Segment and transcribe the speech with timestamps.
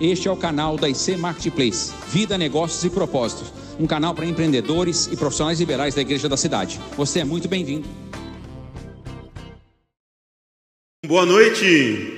[0.00, 5.06] Este é o canal da IC Marketplace, Vida, Negócios e Propósitos, um canal para empreendedores
[5.12, 6.80] e profissionais liberais da Igreja da Cidade.
[6.96, 7.86] Você é muito bem-vindo.
[11.06, 12.14] Boa noite,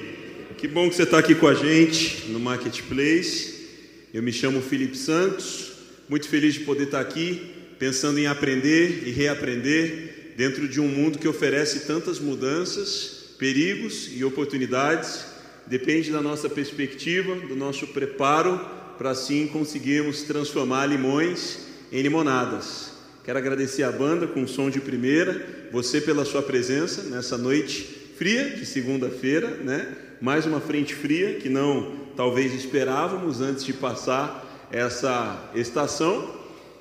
[0.58, 3.66] que bom que você está aqui com a gente no Marketplace.
[4.14, 5.72] Eu me chamo Felipe Santos,
[6.08, 11.18] muito feliz de poder estar aqui pensando em aprender e reaprender dentro de um mundo
[11.18, 15.31] que oferece tantas mudanças, perigos e oportunidades
[15.72, 18.60] depende da nossa perspectiva, do nosso preparo,
[18.98, 22.92] para assim conseguirmos transformar limões em limonadas.
[23.24, 27.84] Quero agradecer a banda com som de primeira, você pela sua presença nessa noite
[28.18, 29.96] fria de segunda-feira, né?
[30.20, 36.36] Mais uma frente fria que não talvez esperávamos antes de passar essa estação.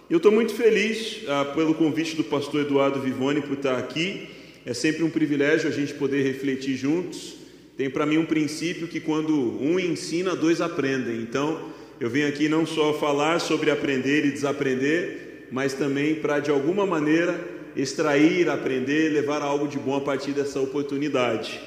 [0.09, 4.27] Eu estou muito feliz ah, pelo convite do pastor Eduardo Vivone por estar aqui.
[4.65, 7.39] É sempre um privilégio a gente poder refletir juntos
[7.81, 11.15] tem para mim um princípio que quando um ensina, dois aprendem.
[11.15, 11.59] Então,
[11.99, 16.85] eu venho aqui não só falar sobre aprender e desaprender, mas também para de alguma
[16.85, 17.43] maneira
[17.75, 21.59] extrair, aprender, levar algo de bom a partir dessa oportunidade.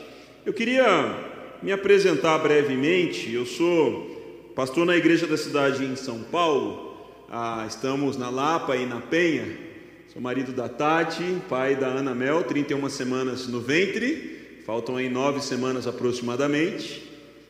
[0.46, 1.18] Eu queria
[1.60, 3.34] me apresentar brevemente.
[3.34, 6.96] Eu sou pastor na igreja da cidade em São Paulo.
[7.28, 9.48] Ah, estamos na Lapa e na Penha.
[10.12, 14.33] Sou marido da Tati, pai da Ana Mel, 31 semanas no ventre.
[14.64, 17.02] Faltam aí nove semanas aproximadamente.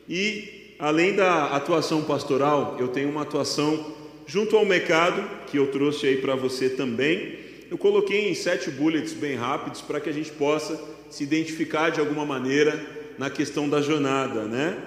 [0.07, 3.93] E além da atuação pastoral, eu tenho uma atuação
[4.27, 7.39] junto ao mercado que eu trouxe aí para você também.
[7.71, 10.77] Eu coloquei em sete bullets bem rápidos para que a gente possa
[11.09, 12.85] se identificar de alguma maneira
[13.17, 14.77] na questão da jornada, né?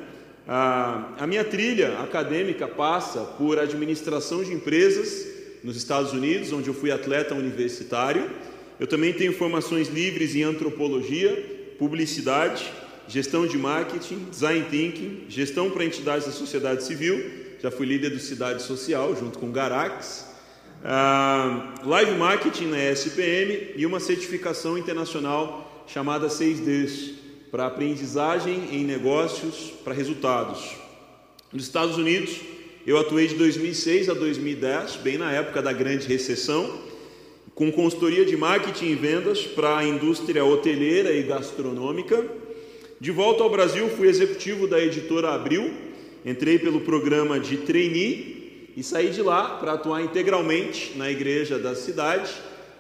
[0.47, 5.27] A, a minha trilha acadêmica passa por administração de empresas
[5.65, 8.31] nos Estados Unidos, onde eu fui atleta universitário.
[8.79, 12.71] Eu também tenho formações livres em antropologia publicidade,
[13.07, 17.25] gestão de marketing, design thinking, gestão para entidades da sociedade civil,
[17.61, 20.27] já fui líder do Cidade Social junto com Garax,
[20.83, 27.15] uh, live marketing na SPM e uma certificação internacional chamada 6Ds
[27.51, 30.77] para aprendizagem em negócios para resultados.
[31.53, 32.41] Nos Estados Unidos,
[32.87, 36.88] eu atuei de 2006 a 2010, bem na época da grande recessão,
[37.59, 42.25] com consultoria de marketing e vendas para a indústria hoteleira e gastronômica.
[43.01, 45.69] De volta ao Brasil, fui executivo da editora Abril,
[46.25, 51.75] entrei pelo programa de trainee e saí de lá para atuar integralmente na igreja da
[51.75, 52.31] cidade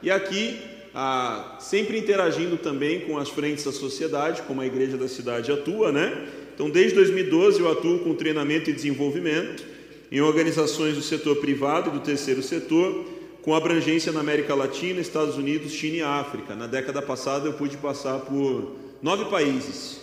[0.01, 0.57] e aqui
[0.95, 5.91] ah, sempre interagindo também com as frentes da sociedade, como a igreja da cidade atua,
[5.91, 6.29] né?
[6.55, 9.65] Então, desde 2012 eu atuo com treinamento e desenvolvimento
[10.13, 15.37] em organizações do setor privado e do terceiro setor com abrangência na América Latina, Estados
[15.37, 16.55] Unidos, China e África.
[16.55, 18.73] Na década passada eu pude passar por
[19.03, 20.01] nove países.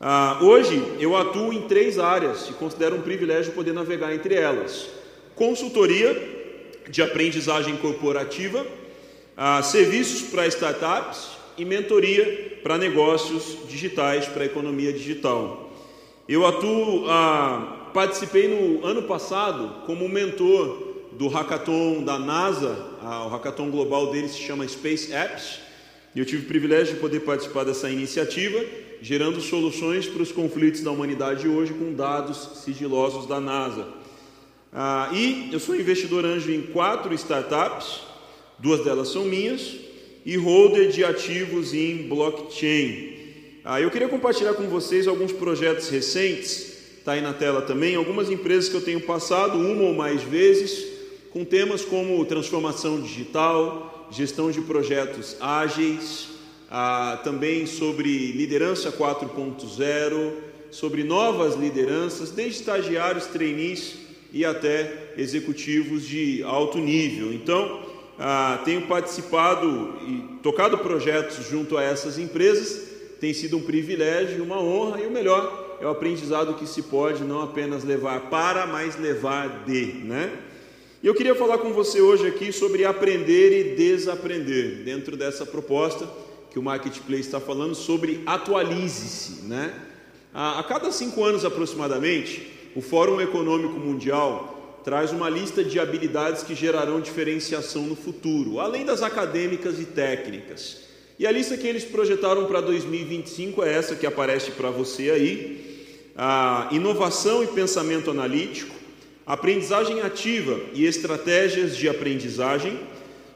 [0.00, 4.88] Ah, hoje eu atuo em três áreas e considero um privilégio poder navegar entre elas:
[5.34, 6.38] consultoria
[6.88, 8.66] de aprendizagem corporativa,
[9.36, 15.70] ah, serviços para startups e mentoria para negócios digitais, para a economia digital.
[16.28, 22.76] Eu atuo, ah, participei no ano passado como mentor do hackathon da NASA,
[23.26, 25.60] o hackathon global deles se chama Space Apps,
[26.14, 28.64] e eu tive o privilégio de poder participar dessa iniciativa,
[29.00, 33.86] gerando soluções para os conflitos da humanidade hoje com dados sigilosos da NASA.
[34.72, 38.00] Ah, e eu sou investidor anjo em quatro startups,
[38.58, 39.76] duas delas são minhas,
[40.24, 43.18] e holder de ativos em blockchain.
[43.64, 48.30] Ah, eu queria compartilhar com vocês alguns projetos recentes, está aí na tela também, algumas
[48.30, 50.99] empresas que eu tenho passado uma ou mais vezes,
[51.32, 56.28] com temas como transformação digital, gestão de projetos ágeis,
[56.68, 60.32] ah, também sobre liderança 4.0,
[60.70, 63.98] sobre novas lideranças, desde estagiários, trainees
[64.32, 67.32] e até executivos de alto nível.
[67.32, 67.80] Então,
[68.18, 74.60] ah, tenho participado e tocado projetos junto a essas empresas, tem sido um privilégio, uma
[74.60, 78.98] honra e o melhor é o aprendizado que se pode não apenas levar para, mas
[78.98, 80.30] levar de, né?
[81.02, 86.06] E eu queria falar com você hoje aqui sobre aprender e desaprender, dentro dessa proposta
[86.50, 89.72] que o Marketplace está falando sobre atualize-se, né?
[90.34, 96.42] A, a cada cinco anos aproximadamente, o Fórum Econômico Mundial traz uma lista de habilidades
[96.42, 100.82] que gerarão diferenciação no futuro, além das acadêmicas e técnicas.
[101.18, 106.12] E a lista que eles projetaram para 2025 é essa que aparece para você aí:
[106.14, 108.79] a inovação e pensamento analítico,
[109.26, 112.78] aprendizagem ativa e estratégias de aprendizagem,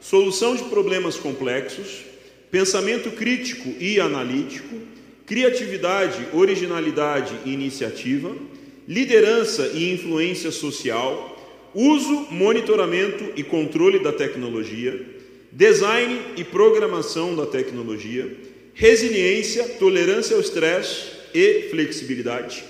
[0.01, 2.03] solução de problemas complexos,
[2.51, 4.75] pensamento crítico e analítico,
[5.25, 8.35] criatividade, originalidade e iniciativa,
[8.87, 11.35] liderança e influência social,
[11.73, 15.05] uso, monitoramento e controle da tecnologia,
[15.51, 18.37] design e programação da tecnologia,
[18.73, 22.63] resiliência, tolerância ao estresse e flexibilidade,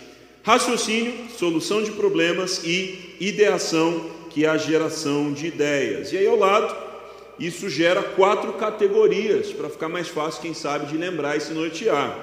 [0.44, 6.12] raciocínio, solução de problemas e ideação, que é a geração de ideias.
[6.12, 6.76] E aí ao lado,
[7.40, 12.18] isso gera quatro categorias para ficar mais fácil, quem sabe, de lembrar e se nortear.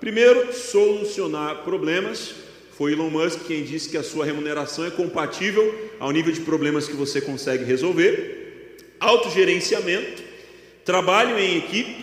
[0.00, 2.34] Primeiro, solucionar problemas.
[2.76, 6.88] Foi Elon Musk quem disse que a sua remuneração é compatível ao nível de problemas
[6.88, 8.76] que você consegue resolver.
[8.98, 10.22] Autogerenciamento,
[10.84, 11.96] trabalho em equipe,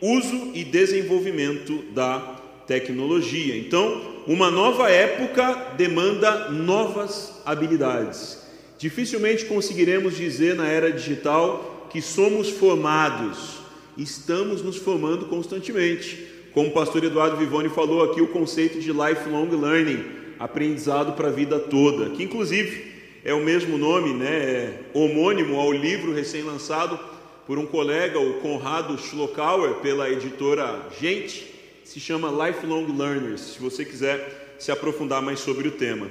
[0.00, 2.18] uso e desenvolvimento da
[2.66, 3.56] tecnologia.
[3.56, 8.44] Então, uma nova época demanda novas habilidades.
[8.76, 13.58] Dificilmente conseguiremos dizer na era digital que somos formados,
[13.96, 16.26] estamos nos formando constantemente.
[16.52, 20.04] Como o pastor Eduardo Vivone falou aqui, o conceito de lifelong learning,
[20.38, 22.92] aprendizado para a vida toda, que inclusive
[23.24, 26.98] é o mesmo nome, né, é homônimo ao livro recém-lançado
[27.46, 31.55] por um colega, o Conrado Schlokauer, pela editora Gente,
[31.86, 36.08] se chama Lifelong Learners, se você quiser se aprofundar mais sobre o tema.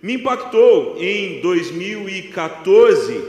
[0.00, 3.22] Me impactou em 2014,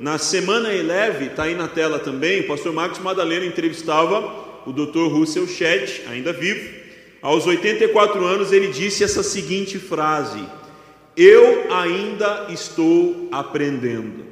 [0.00, 5.12] na semana Eleve, está aí na tela também, o pastor Marcos Madalena entrevistava o Dr.
[5.12, 6.74] Russell Shedd, ainda vivo,
[7.20, 10.42] aos 84 anos, ele disse essa seguinte frase:
[11.14, 14.24] Eu ainda estou aprendendo.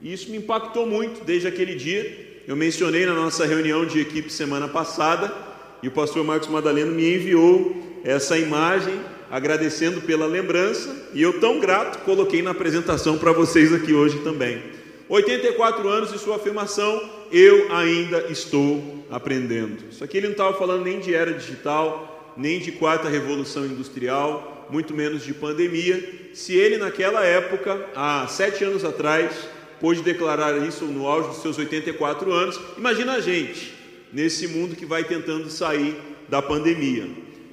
[0.00, 2.42] E isso me impactou muito desde aquele dia.
[2.48, 5.51] Eu mencionei na nossa reunião de equipe semana passada,
[5.82, 9.00] e o pastor Marcos Madaleno me enviou essa imagem,
[9.30, 14.62] agradecendo pela lembrança, e eu, tão grato, coloquei na apresentação para vocês aqui hoje também.
[15.08, 19.84] 84 anos e sua afirmação, eu ainda estou aprendendo.
[19.90, 24.68] Isso aqui ele não estava falando nem de era digital, nem de quarta revolução industrial,
[24.70, 26.30] muito menos de pandemia.
[26.32, 29.32] Se ele naquela época, há sete anos atrás,
[29.80, 33.81] pôde declarar isso no auge dos seus 84 anos, imagina a gente
[34.12, 35.96] nesse mundo que vai tentando sair
[36.28, 37.06] da pandemia.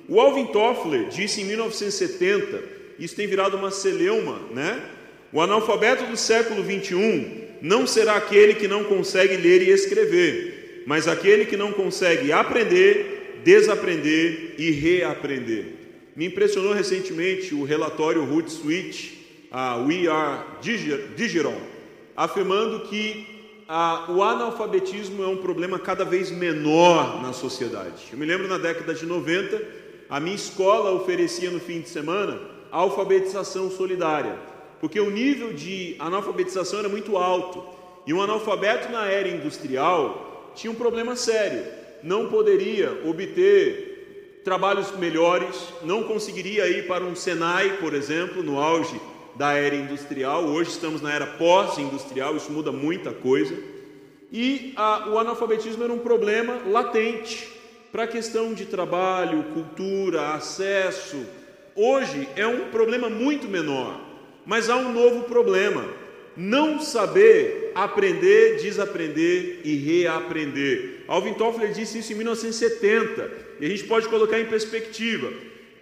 [0.07, 2.63] O Alvin Toffler disse em 1970,
[2.97, 4.81] isso tem virado uma celeuma, né?
[5.31, 11.07] O analfabeto do século 21 não será aquele que não consegue ler e escrever, mas
[11.07, 15.65] aquele que não consegue aprender, desaprender e reaprender.
[16.15, 20.44] Me impressionou recentemente o relatório Hootsuite, a We Are
[21.15, 21.55] Digital,
[22.15, 23.38] afirmando que
[23.69, 28.10] a, o analfabetismo é um problema cada vez menor na sociedade.
[28.12, 29.62] Eu me lembro na década de 90,
[30.10, 32.38] a minha escola oferecia no fim de semana
[32.71, 34.50] alfabetização solidária
[34.80, 37.63] porque o nível de analfabetização era muito alto.
[38.07, 41.63] E um analfabeto na era industrial tinha um problema sério.
[42.01, 49.00] Não poderia obter trabalhos melhores, não conseguiria ir para um Senai, por exemplo, no auge
[49.39, 50.44] da era industrial.
[50.44, 53.56] Hoje estamos na era pós-industrial, isso muda muita coisa.
[54.30, 57.50] E a, o analfabetismo era um problema latente
[57.89, 61.25] para a questão de trabalho, cultura, acesso.
[61.74, 64.01] Hoje é um problema muito menor.
[64.45, 65.86] Mas há um novo problema:
[66.36, 71.06] não saber aprender, desaprender e reaprender.
[71.07, 73.31] Alvin Toffler disse isso em 1970
[73.62, 75.31] e a gente pode colocar em perspectiva.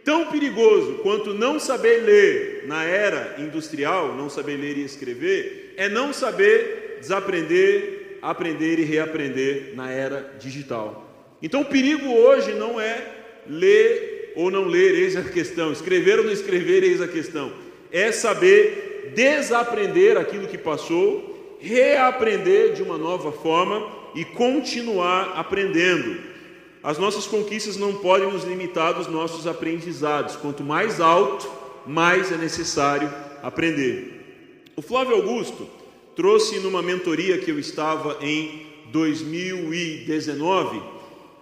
[0.07, 5.89] Tão perigoso quanto não saber ler na era industrial, não saber ler e escrever, é
[5.89, 11.13] não saber desaprender, aprender e reaprender na era digital.
[11.43, 13.05] Então o perigo hoje não é
[13.45, 17.51] ler ou não ler, eis a questão, escrever ou não escrever, eis a questão
[17.91, 26.36] é saber desaprender aquilo que passou, reaprender de uma nova forma e continuar aprendendo.
[26.83, 30.35] As nossas conquistas não podem nos limitar dos nossos aprendizados.
[30.35, 31.49] Quanto mais alto,
[31.85, 33.11] mais é necessário
[33.43, 34.63] aprender.
[34.75, 35.67] O Flávio Augusto
[36.15, 40.81] trouxe numa mentoria que eu estava em 2019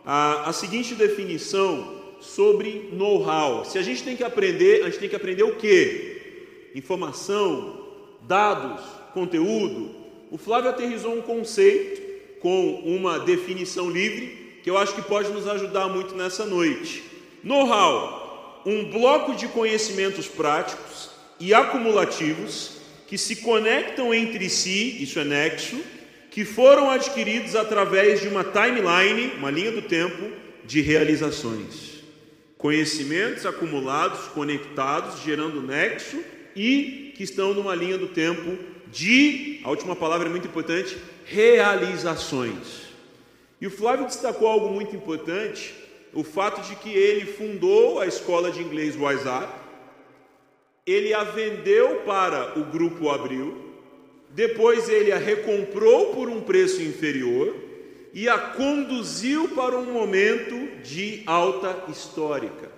[0.06, 3.66] a, a seguinte definição sobre know-how.
[3.66, 6.16] Se a gente tem que aprender, a gente tem que aprender o quê?
[6.76, 7.88] informação,
[8.24, 8.82] dados,
[9.14, 9.96] conteúdo.
[10.30, 12.02] O Flávio aterrizou um conceito
[12.42, 17.04] com uma definição livre que eu acho que pode nos ajudar muito nessa noite.
[17.44, 25.24] Know-how, um bloco de conhecimentos práticos e acumulativos que se conectam entre si, isso é
[25.24, 25.80] nexo,
[26.32, 30.32] que foram adquiridos através de uma timeline, uma linha do tempo
[30.66, 32.04] de realizações.
[32.58, 36.20] Conhecimentos acumulados, conectados, gerando nexo
[36.56, 38.58] e que estão numa linha do tempo
[38.92, 42.85] de, a última palavra é muito importante, realizações.
[43.66, 45.74] E o Flávio destacou algo muito importante,
[46.14, 49.52] o fato de que ele fundou a escola de inglês WhatsApp,
[50.86, 53.58] ele a vendeu para o grupo Abril,
[54.30, 57.56] depois ele a recomprou por um preço inferior
[58.14, 62.72] e a conduziu para um momento de alta histórica.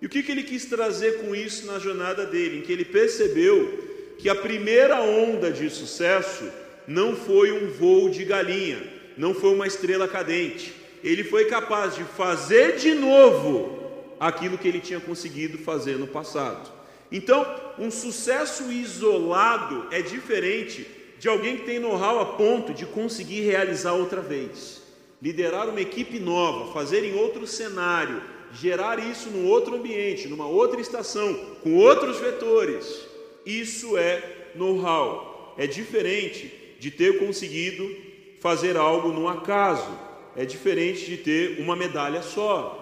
[0.00, 2.58] E o que, que ele quis trazer com isso na jornada dele?
[2.58, 6.48] Em que ele percebeu que a primeira onda de sucesso
[6.86, 10.72] não foi um voo de galinha, não foi uma estrela cadente.
[11.02, 13.76] Ele foi capaz de fazer de novo
[14.18, 16.70] aquilo que ele tinha conseguido fazer no passado.
[17.10, 17.44] Então,
[17.78, 20.86] um sucesso isolado é diferente
[21.18, 24.82] de alguém que tem know-how a ponto de conseguir realizar outra vez.
[25.20, 28.22] Liderar uma equipe nova, fazer em outro cenário,
[28.52, 33.06] gerar isso num outro ambiente, numa outra estação, com outros vetores.
[33.44, 35.54] Isso é know-how.
[35.58, 38.07] É diferente de ter conseguido
[38.40, 39.88] fazer algo no acaso.
[40.36, 42.74] É diferente de ter uma medalha só.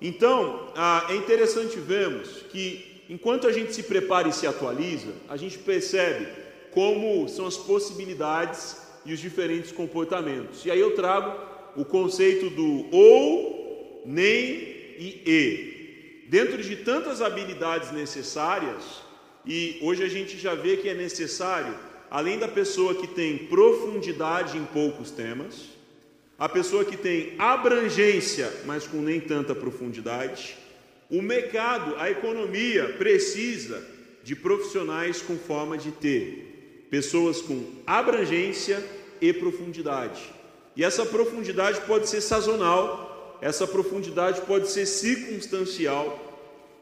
[0.00, 5.36] Então, ah, é interessante vermos que enquanto a gente se prepara e se atualiza, a
[5.36, 6.26] gente percebe
[6.70, 10.64] como são as possibilidades e os diferentes comportamentos.
[10.64, 11.36] E aí eu trago
[11.76, 14.26] o conceito do ou, nem
[14.98, 16.24] e e.
[16.28, 18.82] Dentro de tantas habilidades necessárias,
[19.46, 21.74] e hoje a gente já vê que é necessário,
[22.10, 25.70] além da pessoa que tem profundidade em poucos temas,
[26.38, 30.56] a pessoa que tem abrangência, mas com nem tanta profundidade,
[31.10, 33.82] o mercado, a economia precisa
[34.22, 38.84] de profissionais com forma de ter pessoas com abrangência
[39.20, 40.20] e profundidade.
[40.76, 46.24] E essa profundidade pode ser sazonal, essa profundidade pode ser circunstancial.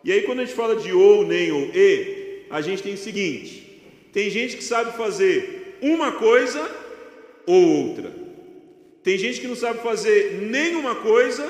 [0.05, 2.99] E aí, quando a gente fala de ou, nem ou e, a gente tem o
[2.99, 3.66] seguinte:
[4.17, 6.67] tem gente que sabe fazer uma coisa
[7.47, 8.11] ou outra,
[9.03, 11.47] tem gente que não sabe fazer nem uma coisa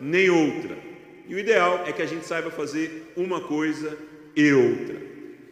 [0.00, 0.78] nem outra.
[1.26, 3.98] E o ideal é que a gente saiba fazer uma coisa
[4.36, 4.96] e outra.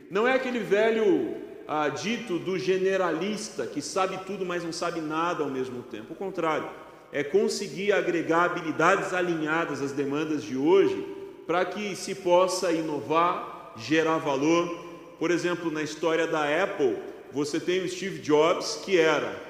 [0.09, 1.35] Não é aquele velho
[1.66, 6.12] ah, dito do generalista que sabe tudo, mas não sabe nada ao mesmo tempo.
[6.12, 6.71] O contrário
[7.11, 11.04] é conseguir agregar habilidades alinhadas às demandas de hoje
[11.45, 14.91] para que se possa inovar, gerar valor.
[15.23, 16.97] Por exemplo, na história da Apple,
[17.31, 19.41] você tem o Steve Jobs, que era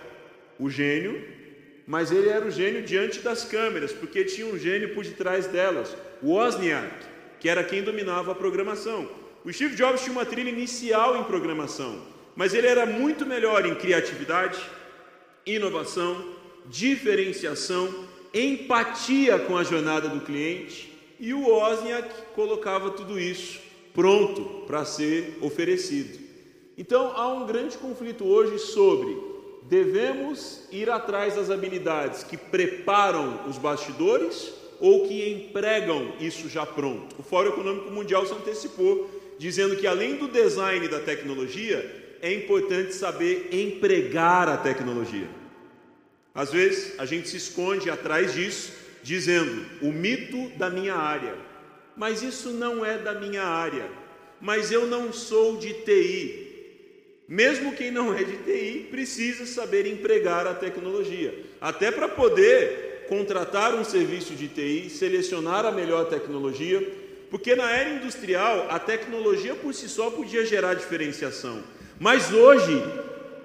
[0.58, 1.26] o gênio,
[1.86, 5.96] mas ele era o gênio diante das câmeras, porque tinha um gênio por detrás delas,
[6.20, 6.92] o Wozniak,
[7.40, 9.08] que era quem dominava a programação.
[9.42, 12.02] O Steve Jobs tinha uma trilha inicial em programação,
[12.36, 14.60] mas ele era muito melhor em criatividade,
[15.46, 16.34] inovação,
[16.66, 17.88] diferenciação,
[18.34, 25.38] empatia com a jornada do cliente e o Wozniak colocava tudo isso pronto para ser
[25.40, 26.18] oferecido.
[26.76, 29.16] Então há um grande conflito hoje sobre
[29.68, 37.14] devemos ir atrás das habilidades que preparam os bastidores ou que empregam isso já pronto.
[37.18, 39.08] O Fórum Econômico Mundial se antecipou
[39.38, 45.28] dizendo que além do design da tecnologia, é importante saber empregar a tecnologia.
[46.32, 48.72] Às vezes a gente se esconde atrás disso,
[49.02, 51.34] dizendo o mito da minha área.
[51.96, 53.88] Mas isso não é da minha área.
[54.40, 56.52] Mas eu não sou de TI.
[57.28, 63.74] Mesmo quem não é de TI precisa saber empregar a tecnologia, até para poder contratar
[63.74, 66.86] um serviço de TI, selecionar a melhor tecnologia,
[67.30, 71.62] porque na era industrial a tecnologia por si só podia gerar diferenciação.
[71.98, 72.82] Mas hoje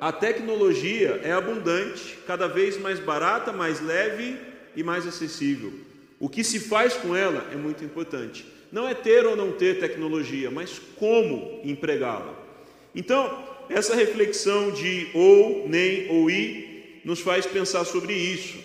[0.02, 4.38] a tecnologia é abundante, cada vez mais barata, mais leve
[4.76, 5.72] e mais acessível.
[6.20, 8.46] O que se faz com ela é muito importante.
[8.72, 12.34] Não é ter ou não ter tecnologia, mas como empregá-la.
[12.94, 18.58] Então, essa reflexão de ou, nem ou i nos faz pensar sobre isso.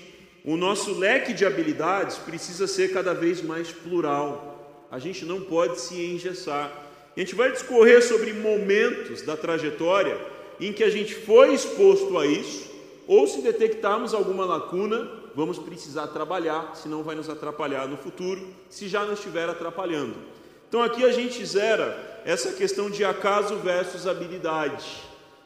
[0.44, 4.86] O nosso leque de habilidades precisa ser cada vez mais plural.
[4.90, 6.72] A gente não pode se engessar.
[7.16, 10.18] A gente vai discorrer sobre momentos da trajetória
[10.60, 12.70] em que a gente foi exposto a isso,
[13.06, 18.88] ou se detectarmos alguma lacuna, vamos precisar trabalhar, senão vai nos atrapalhar no futuro, se
[18.88, 20.14] já não estiver atrapalhando.
[20.68, 24.86] Então aqui a gente zera essa questão de acaso versus habilidade.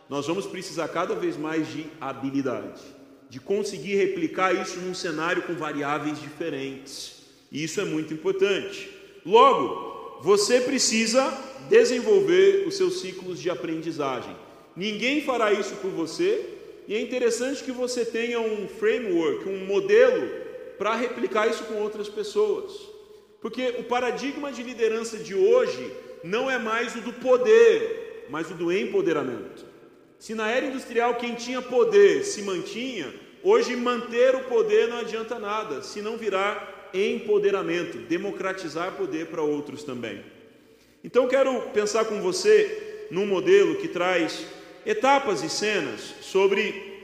[0.08, 2.80] Nós vamos precisar cada vez mais de habilidade,
[3.28, 7.24] de conseguir replicar isso num cenário com variáveis diferentes.
[7.50, 8.88] E isso é muito importante.
[9.24, 11.36] Logo, você precisa
[11.68, 14.34] desenvolver os seus ciclos de aprendizagem.
[14.76, 16.55] Ninguém fará isso por você,
[16.88, 20.28] e é interessante que você tenha um framework, um modelo
[20.78, 22.72] para replicar isso com outras pessoas.
[23.40, 28.54] Porque o paradigma de liderança de hoje não é mais o do poder, mas o
[28.54, 29.64] do empoderamento.
[30.18, 33.12] Se na era industrial quem tinha poder se mantinha,
[33.42, 39.82] hoje manter o poder não adianta nada, se não virar empoderamento, democratizar poder para outros
[39.82, 40.24] também.
[41.04, 44.46] Então quero pensar com você num modelo que traz
[44.86, 47.02] etapas e cenas sobre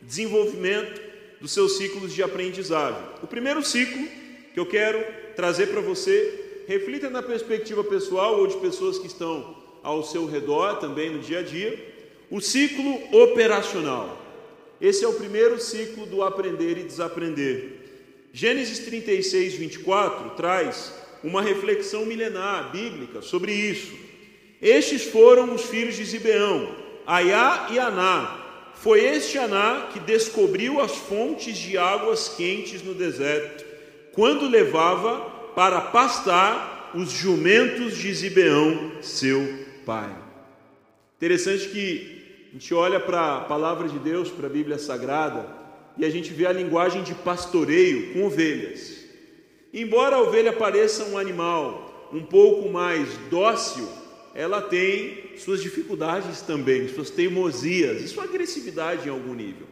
[0.00, 1.00] desenvolvimento
[1.40, 3.02] dos seus ciclos de aprendizagem.
[3.22, 4.06] O primeiro ciclo
[4.52, 9.56] que eu quero trazer para você, reflita na perspectiva pessoal ou de pessoas que estão
[9.82, 11.92] ao seu redor também no dia a dia,
[12.30, 14.20] o ciclo operacional.
[14.80, 17.80] Esse é o primeiro ciclo do aprender e desaprender.
[18.32, 23.92] Gênesis 36, 24 traz uma reflexão milenar bíblica sobre isso.
[24.60, 28.38] Estes foram os filhos de Zibeão, Aiá e Aná.
[28.74, 33.64] Foi este Aná que descobriu as fontes de águas quentes no deserto,
[34.12, 35.20] quando levava
[35.54, 39.40] para pastar os jumentos de Zibeão, seu
[39.86, 40.10] pai.
[41.16, 45.46] Interessante que a gente olha para a palavra de Deus, para a Bíblia Sagrada,
[45.96, 49.04] e a gente vê a linguagem de pastoreio com ovelhas.
[49.72, 53.88] Embora a ovelha pareça um animal um pouco mais dócil,
[54.34, 59.66] ela tem suas dificuldades também, suas teimosias e sua agressividade em algum nível.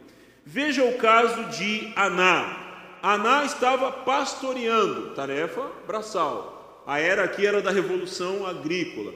[0.44, 2.98] Veja o caso de Aná.
[3.02, 6.82] Aná estava pastoreando, tarefa braçal.
[6.86, 9.14] A era aqui era da revolução agrícola.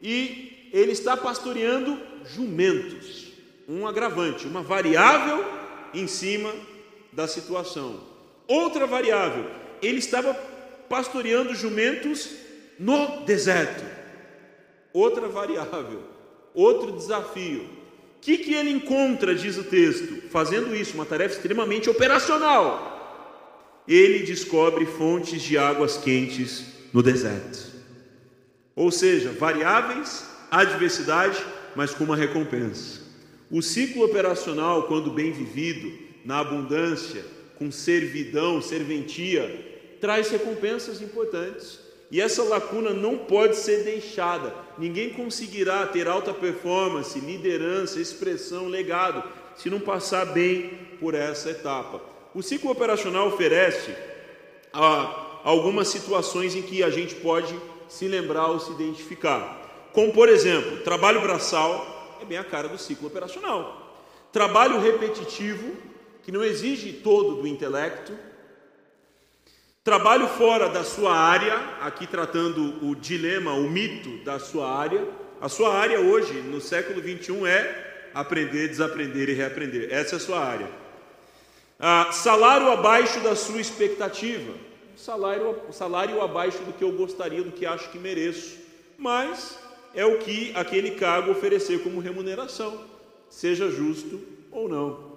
[0.00, 3.32] E ele está pastoreando jumentos,
[3.68, 5.44] um agravante, uma variável
[5.92, 6.54] em cima
[7.12, 8.00] da situação.
[8.46, 9.50] Outra variável,
[9.82, 10.32] ele estava
[10.88, 12.30] pastoreando jumentos
[12.78, 13.97] no deserto.
[14.92, 16.02] Outra variável,
[16.54, 17.62] outro desafio.
[18.16, 22.96] O que, que ele encontra, diz o texto, fazendo isso, uma tarefa extremamente operacional?
[23.86, 27.72] Ele descobre fontes de águas quentes no deserto.
[28.74, 31.38] Ou seja, variáveis, adversidade,
[31.76, 33.00] mas com uma recompensa.
[33.50, 35.92] O ciclo operacional, quando bem vivido,
[36.24, 37.24] na abundância,
[37.56, 41.80] com servidão, serventia, traz recompensas importantes.
[42.10, 44.54] E essa lacuna não pode ser deixada.
[44.78, 49.22] Ninguém conseguirá ter alta performance, liderança, expressão, legado,
[49.56, 52.00] se não passar bem por essa etapa.
[52.34, 53.94] O ciclo operacional oferece
[54.72, 57.54] ah, algumas situações em que a gente pode
[57.88, 59.88] se lembrar ou se identificar.
[59.92, 63.96] Como, por exemplo, trabalho braçal é bem a cara do ciclo operacional.
[64.32, 65.72] Trabalho repetitivo,
[66.22, 68.12] que não exige todo do intelecto,
[69.88, 75.02] Trabalho fora da sua área, aqui tratando o dilema, o mito da sua área.
[75.40, 79.88] A sua área hoje, no século 21, é aprender, desaprender e reaprender.
[79.90, 80.68] Essa é a sua área.
[81.80, 84.52] Ah, salário abaixo da sua expectativa.
[84.94, 88.58] Salário, salário abaixo do que eu gostaria, do que acho que mereço.
[88.98, 89.58] Mas
[89.94, 92.78] é o que aquele cargo oferecer como remuneração,
[93.30, 94.20] seja justo
[94.52, 95.14] ou não.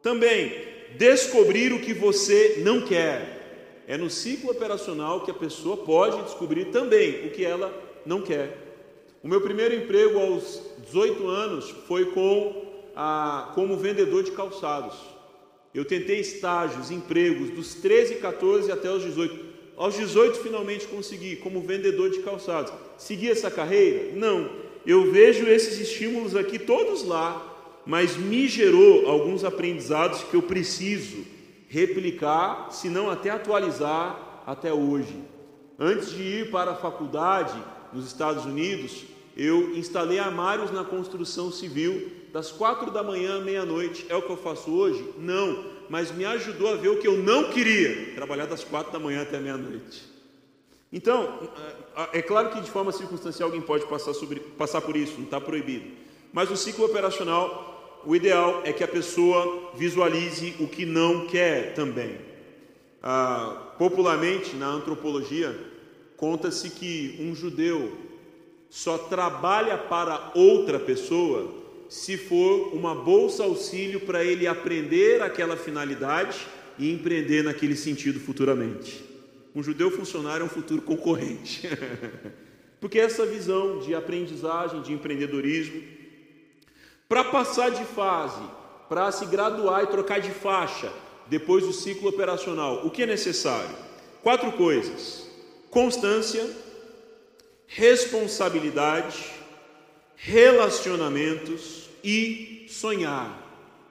[0.00, 0.50] Também,
[0.96, 3.36] descobrir o que você não quer.
[3.88, 7.72] É no ciclo operacional que a pessoa pode descobrir também o que ela
[8.04, 8.68] não quer.
[9.22, 14.94] O meu primeiro emprego aos 18 anos foi com a, como vendedor de calçados.
[15.72, 19.48] Eu tentei estágios, empregos, dos 13, 14 até os 18.
[19.74, 22.70] Aos 18 finalmente consegui, como vendedor de calçados.
[22.98, 24.12] Segui essa carreira?
[24.14, 24.50] Não.
[24.84, 31.37] Eu vejo esses estímulos aqui todos lá, mas me gerou alguns aprendizados que eu preciso
[31.68, 35.22] replicar, se não até atualizar até hoje.
[35.78, 37.54] Antes de ir para a faculdade
[37.92, 39.04] nos Estados Unidos,
[39.36, 44.06] eu instalei armários na construção civil das quatro da manhã à meia-noite.
[44.08, 45.04] É o que eu faço hoje?
[45.18, 48.98] Não, mas me ajudou a ver o que eu não queria: trabalhar das quatro da
[48.98, 50.02] manhã até meia-noite.
[50.92, 51.50] Então,
[52.12, 55.24] é, é claro que de forma circunstancial alguém pode passar, sobre, passar por isso, não
[55.24, 55.90] está proibido.
[56.32, 61.74] Mas o ciclo operacional o ideal é que a pessoa visualize o que não quer
[61.74, 62.16] também.
[63.02, 65.56] Ah, popularmente, na antropologia,
[66.16, 67.92] conta-se que um judeu
[68.68, 71.54] só trabalha para outra pessoa
[71.88, 76.46] se for uma bolsa auxílio para ele aprender aquela finalidade
[76.78, 79.02] e empreender naquele sentido futuramente.
[79.54, 81.68] Um judeu funcionário é um futuro concorrente.
[82.80, 85.82] Porque essa visão de aprendizagem, de empreendedorismo,
[87.08, 88.42] para passar de fase,
[88.88, 90.92] para se graduar e trocar de faixa
[91.26, 93.74] depois do ciclo operacional, o que é necessário?
[94.22, 95.28] Quatro coisas:
[95.70, 96.48] constância,
[97.66, 99.30] responsabilidade,
[100.16, 103.46] relacionamentos e sonhar.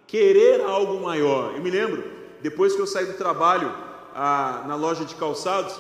[0.06, 1.56] Querer algo maior.
[1.56, 2.04] Eu me lembro,
[2.42, 3.72] depois que eu saí do trabalho
[4.16, 5.80] na loja de calçados,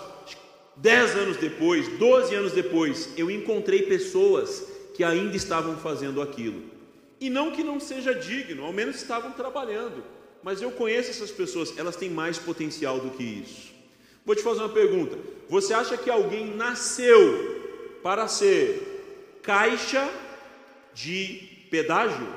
[0.75, 6.76] dez anos depois, doze anos depois, eu encontrei pessoas que ainda estavam fazendo aquilo.
[7.19, 10.03] E não que não seja digno, ao menos estavam trabalhando.
[10.43, 13.73] Mas eu conheço essas pessoas, elas têm mais potencial do que isso.
[14.25, 15.17] Vou te fazer uma pergunta:
[15.49, 20.09] você acha que alguém nasceu para ser caixa
[20.93, 22.27] de pedágio,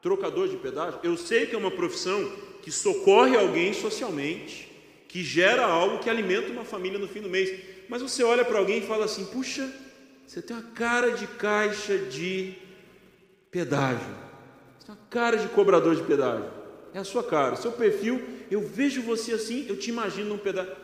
[0.00, 1.00] trocador de pedágio.
[1.02, 4.70] Eu sei que é uma profissão que socorre alguém socialmente,
[5.08, 7.60] que gera algo que alimenta uma família no fim do mês.
[7.88, 9.72] Mas você olha para alguém e fala assim: puxa,
[10.26, 12.54] você tem uma cara de caixa de
[13.56, 14.14] pedágio,
[14.78, 16.50] você tem uma cara de cobrador de pedágio.
[16.92, 18.22] É a sua cara, seu perfil.
[18.50, 20.76] Eu vejo você assim, eu te imagino num pedágio.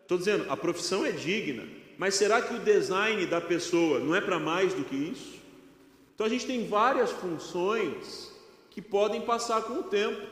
[0.00, 1.64] Estou dizendo, a profissão é digna,
[1.98, 5.34] mas será que o design da pessoa não é para mais do que isso?
[6.14, 8.32] Então a gente tem várias funções
[8.70, 10.22] que podem passar com o tempo.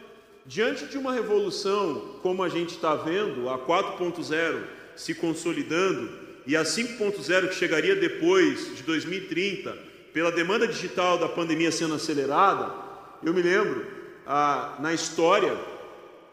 [0.46, 4.64] Diante de uma revolução, como a gente está vendo, a 4.0
[4.96, 6.10] se consolidando
[6.46, 12.72] e a 5.0 que chegaria depois de 2030, pela demanda digital da pandemia sendo acelerada,
[13.20, 13.84] eu me lembro
[14.24, 15.58] ah, na história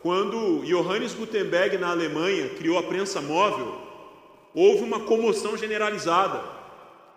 [0.03, 3.81] quando Johannes Gutenberg na Alemanha criou a prensa móvel,
[4.53, 6.43] houve uma comoção generalizada,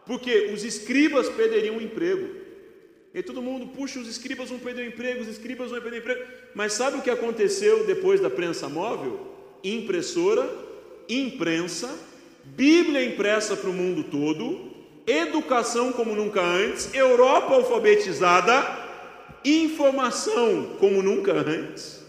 [0.07, 2.43] porque os escribas perderiam o emprego.
[3.13, 6.01] E todo mundo, puxa, os escribas vão perder o emprego, os escribas vão perder o
[6.01, 6.25] emprego.
[6.55, 9.21] Mas sabe o que aconteceu depois da prensa móvel?
[9.63, 10.51] Impressora,
[11.09, 11.95] imprensa,
[12.43, 14.74] Bíblia impressa para o mundo todo,
[15.07, 18.85] educação como nunca antes, Europa alfabetizada,
[19.45, 22.03] informação como nunca antes.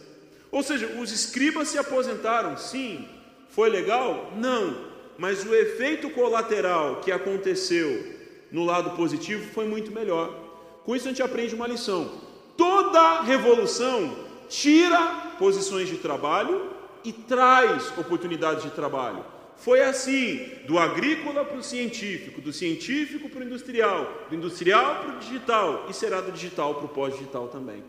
[0.52, 3.08] Ou seja, os escribas se aposentaram, sim.
[3.50, 4.32] Foi legal?
[4.38, 4.76] Não.
[5.18, 8.14] Mas o efeito colateral que aconteceu
[8.52, 10.34] no lado positivo foi muito melhor.
[10.86, 12.10] Com isso a gente aprende uma lição.
[12.56, 14.16] Toda revolução
[14.48, 16.72] tira posições de trabalho
[17.04, 19.26] e traz oportunidades de trabalho.
[19.58, 25.16] Foi assim, do agrícola para o científico, do científico para o industrial, do industrial para
[25.16, 27.84] o digital e será do digital para o pós-digital também.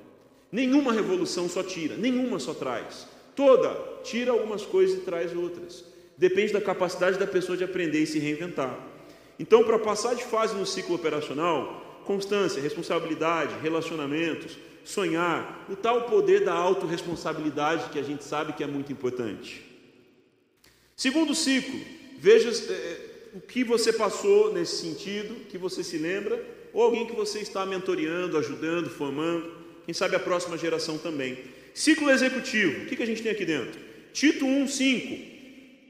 [0.51, 3.09] Nenhuma revolução só tira, nenhuma só traz.
[3.35, 5.85] Toda tira algumas coisas e traz outras.
[6.17, 8.79] Depende da capacidade da pessoa de aprender e se reinventar.
[9.39, 16.45] Então, para passar de fase no ciclo operacional, constância, responsabilidade, relacionamentos, sonhar, o tal poder
[16.45, 19.66] da autorresponsabilidade que a gente sabe que é muito importante.
[20.97, 21.79] Segundo ciclo,
[22.19, 22.97] veja é,
[23.35, 27.67] o que você passou nesse sentido, que você se lembra, ou alguém que você está
[27.67, 29.53] mentoreando, ajudando, formando,
[29.85, 31.37] quem sabe a próxima geração também.
[31.75, 33.79] Ciclo executivo, o que, a gente tem aqui dentro?
[34.15, 35.21] Tito 1,5,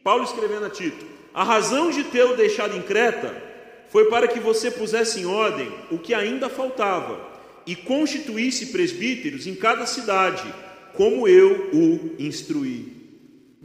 [0.03, 3.41] Paulo escrevendo a Tito: A razão de tê-lo deixado em Creta
[3.89, 7.25] foi para que você pusesse em ordem o que ainda faltava
[7.65, 10.53] e constituísse presbíteros em cada cidade,
[10.95, 12.96] como eu o instruí.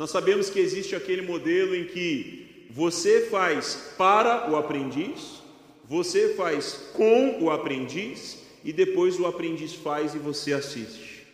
[0.02, 5.44] Nós sabemos que existe aquele modelo em que você faz para o aprendiz,
[5.86, 11.28] você faz com o aprendiz e depois o aprendiz faz e você assiste.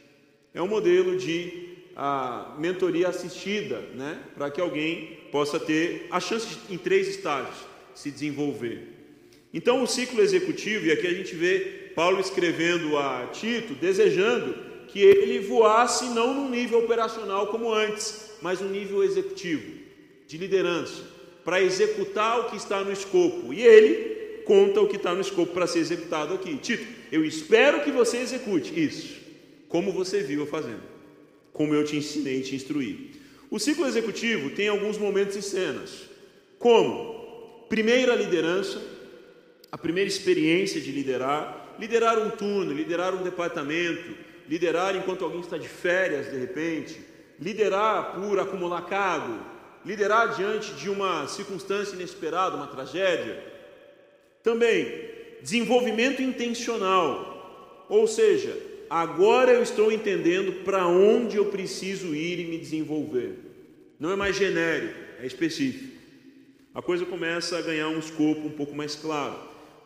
[0.53, 4.21] É um modelo de a, mentoria assistida, né?
[4.35, 7.55] para que alguém possa ter a chance de, em três estágios
[7.95, 8.85] se desenvolver.
[9.53, 14.55] Então, o ciclo executivo, e aqui a gente vê Paulo escrevendo a Tito, desejando
[14.89, 19.71] que ele voasse não num nível operacional como antes, mas num nível executivo,
[20.27, 21.03] de liderança,
[21.43, 23.53] para executar o que está no escopo.
[23.53, 26.57] E ele conta o que está no escopo para ser executado aqui.
[26.57, 29.17] Tito, eu espero que você execute isso,
[29.69, 30.83] como você viu eu fazendo,
[31.53, 33.11] como eu te ensinei e te instruí.
[33.49, 36.03] O ciclo executivo tem alguns momentos e cenas,
[36.59, 38.81] como primeira liderança,
[39.71, 44.17] a primeira experiência de liderar, liderar um turno, liderar um departamento,
[44.49, 46.99] liderar enquanto alguém está de férias de repente,
[47.39, 49.39] liderar por acumular cargo,
[49.85, 53.43] liderar diante de uma circunstância inesperada, uma tragédia.
[54.43, 55.07] Também
[55.41, 58.57] desenvolvimento intencional, ou seja,
[58.89, 63.37] agora eu estou entendendo para onde eu preciso ir e me desenvolver.
[63.99, 65.95] Não é mais genérico, é específico.
[66.73, 69.35] A coisa começa a ganhar um escopo um pouco mais claro.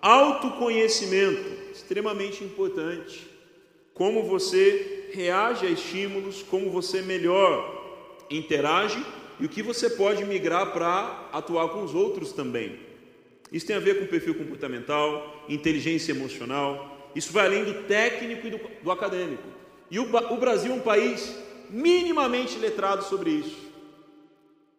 [0.02, 3.28] Autoconhecimento, extremamente importante.
[3.94, 9.04] Como você reage a estímulos, como você melhor interage
[9.40, 12.80] e o que você pode migrar para atuar com os outros também.
[13.52, 17.12] Isso tem a ver com perfil comportamental, inteligência emocional.
[17.16, 19.44] Isso vai além do técnico e do, do acadêmico.
[19.90, 21.36] E o, o Brasil é um país
[21.70, 23.72] minimamente letrado sobre isso.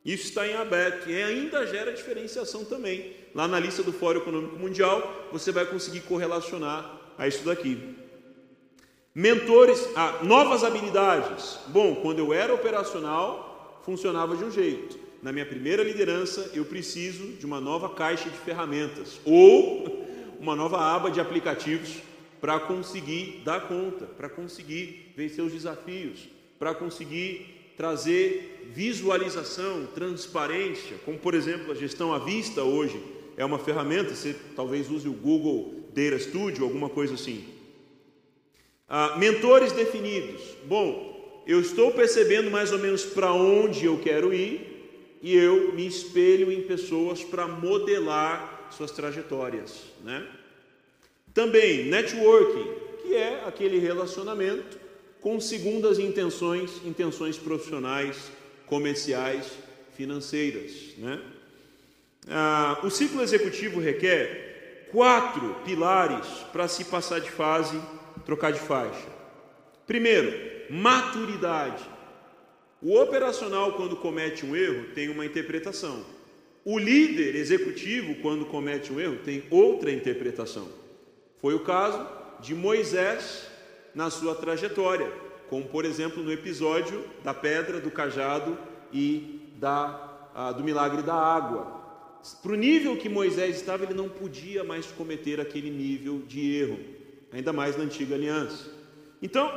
[0.04, 3.14] Isso está em aberto e ainda gera diferenciação também.
[3.34, 7.94] Lá na lista do Fórum Econômico Mundial, você vai conseguir correlacionar a isso daqui.
[9.14, 11.58] Mentores, ah, novas habilidades.
[11.66, 14.98] Bom, quando eu era operacional, funcionava de um jeito.
[15.22, 20.06] Na minha primeira liderança, eu preciso de uma nova caixa de ferramentas ou
[20.40, 21.98] uma nova aba de aplicativos
[22.40, 31.18] para conseguir dar conta, para conseguir vencer os desafios, para conseguir trazer visualização, transparência, como
[31.18, 32.98] por exemplo a gestão à vista hoje
[33.36, 37.44] é uma ferramenta, você talvez use o Google Data Studio, alguma coisa assim.
[38.94, 40.42] Ah, mentores definidos.
[40.66, 45.86] Bom, eu estou percebendo mais ou menos para onde eu quero ir e eu me
[45.86, 50.26] espelho em pessoas para modelar suas trajetórias, né?
[51.32, 54.78] Também networking, que é aquele relacionamento
[55.22, 58.30] com segundas intenções, intenções profissionais,
[58.66, 59.52] comerciais,
[59.96, 61.18] financeiras, né?
[62.28, 67.80] Ah, o ciclo executivo requer quatro pilares para se passar de fase,
[68.24, 69.08] trocar de faixa.
[69.86, 70.32] Primeiro,
[70.70, 71.84] maturidade.
[72.80, 76.04] O operacional, quando comete um erro, tem uma interpretação.
[76.64, 80.68] O líder executivo, quando comete um erro, tem outra interpretação.
[81.40, 82.06] Foi o caso
[82.40, 83.48] de Moisés
[83.94, 85.10] na sua trajetória,
[85.48, 88.56] como por exemplo no episódio da pedra, do cajado
[88.92, 91.82] e da, ah, do milagre da água.
[92.40, 96.78] Para o nível que Moisés estava, ele não podia mais cometer aquele nível de erro,
[97.32, 98.70] ainda mais na antiga aliança.
[99.20, 99.50] Então,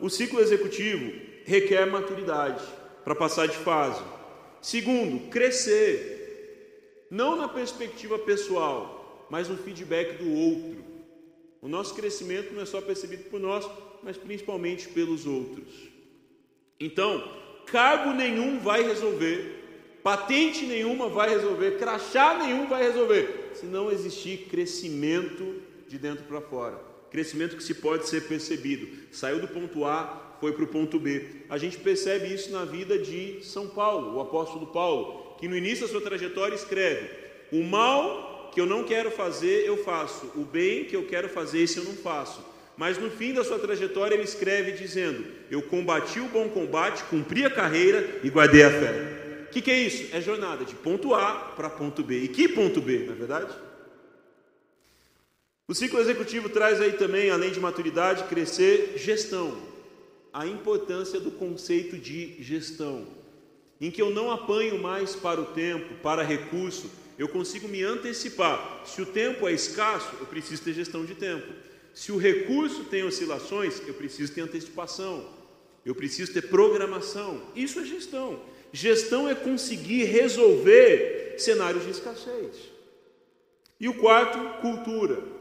[0.00, 1.12] o ciclo executivo
[1.44, 2.62] requer maturidade
[3.04, 4.02] para passar de fase.
[4.60, 10.84] Segundo, crescer, não na perspectiva pessoal, mas no feedback do outro.
[11.62, 13.68] O nosso crescimento não é só percebido por nós,
[14.02, 15.68] mas principalmente pelos outros.
[16.78, 17.22] Então,
[17.66, 19.60] cargo nenhum vai resolver
[20.02, 26.40] Patente nenhuma vai resolver, crachá nenhum vai resolver, se não existir crescimento de dentro para
[26.40, 26.89] fora.
[27.10, 28.88] Crescimento que se pode ser percebido.
[29.10, 31.26] Saiu do ponto A, foi para o ponto B.
[31.48, 35.86] A gente percebe isso na vida de São Paulo, o apóstolo Paulo, que no início
[35.86, 37.10] da sua trajetória escreve:
[37.52, 41.60] O mal que eu não quero fazer, eu faço, o bem que eu quero fazer,
[41.60, 42.44] esse eu não faço.
[42.76, 47.44] Mas no fim da sua trajetória ele escreve dizendo: Eu combati o bom combate, cumpri
[47.44, 49.44] a carreira e guardei a fé.
[49.44, 50.14] O que, que, é isso?
[50.16, 52.20] É jornada de ponto A para ponto B.
[52.20, 53.52] E que ponto B, na é verdade?
[55.70, 59.56] O ciclo executivo traz aí também, além de maturidade, crescer gestão.
[60.32, 63.06] A importância do conceito de gestão,
[63.80, 68.82] em que eu não apanho mais para o tempo, para recurso, eu consigo me antecipar.
[68.84, 71.46] Se o tempo é escasso, eu preciso ter gestão de tempo.
[71.94, 75.24] Se o recurso tem oscilações, eu preciso ter antecipação.
[75.86, 77.40] Eu preciso ter programação.
[77.54, 78.40] Isso é gestão.
[78.72, 82.56] Gestão é conseguir resolver cenários de escassez.
[83.78, 85.38] E o quarto, cultura.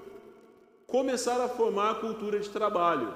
[0.90, 3.14] Começar a formar a cultura de trabalho,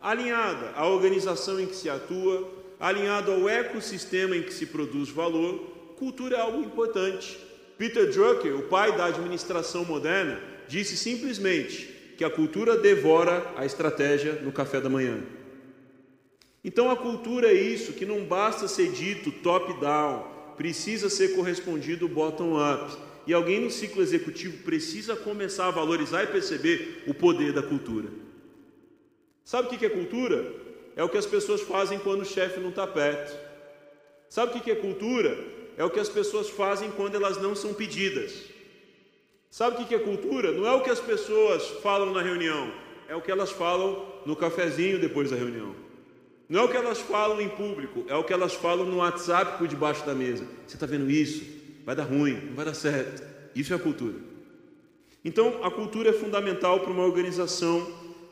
[0.00, 5.58] alinhada à organização em que se atua, alinhado ao ecossistema em que se produz valor.
[5.96, 7.38] Cultura é algo importante.
[7.78, 14.40] Peter Drucker, o pai da administração moderna, disse simplesmente que a cultura devora a estratégia
[14.42, 15.22] no café da manhã.
[16.64, 20.24] Então a cultura é isso, que não basta ser dito top-down,
[20.56, 23.11] precisa ser correspondido bottom-up.
[23.26, 28.08] E alguém no ciclo executivo precisa começar a valorizar e perceber o poder da cultura.
[29.44, 30.52] Sabe o que é cultura?
[30.96, 33.36] É o que as pessoas fazem quando o chefe não está perto.
[34.28, 35.38] Sabe o que é cultura?
[35.76, 38.44] É o que as pessoas fazem quando elas não são pedidas.
[39.50, 40.50] Sabe o que é cultura?
[40.52, 42.72] Não é o que as pessoas falam na reunião,
[43.08, 45.74] é o que elas falam no cafezinho depois da reunião.
[46.48, 49.58] Não é o que elas falam em público, é o que elas falam no WhatsApp
[49.58, 50.46] por debaixo da mesa.
[50.66, 51.44] Você está vendo isso?
[51.84, 53.22] Vai dar ruim, não vai dar certo.
[53.54, 54.14] Isso é a cultura.
[55.24, 57.86] Então, a cultura é fundamental para uma organização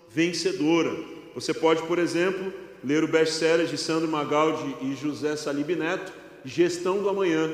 [0.09, 0.91] vencedora.
[1.35, 6.13] Você pode, por exemplo, ler o best-seller de Sandro Magaldi e José Salib Neto,
[6.45, 7.49] Gestão do Amanhã.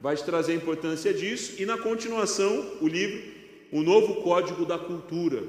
[0.00, 3.22] Vai te trazer a importância disso e, na continuação, o livro
[3.70, 5.42] O Novo Código da Cultura.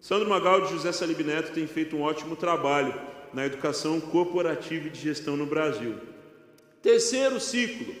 [0.00, 2.94] Sandro Magaldi e José Salib Neto têm feito um ótimo trabalho
[3.34, 5.94] na educação corporativa e de gestão no Brasil.
[6.82, 7.94] Terceiro ciclo,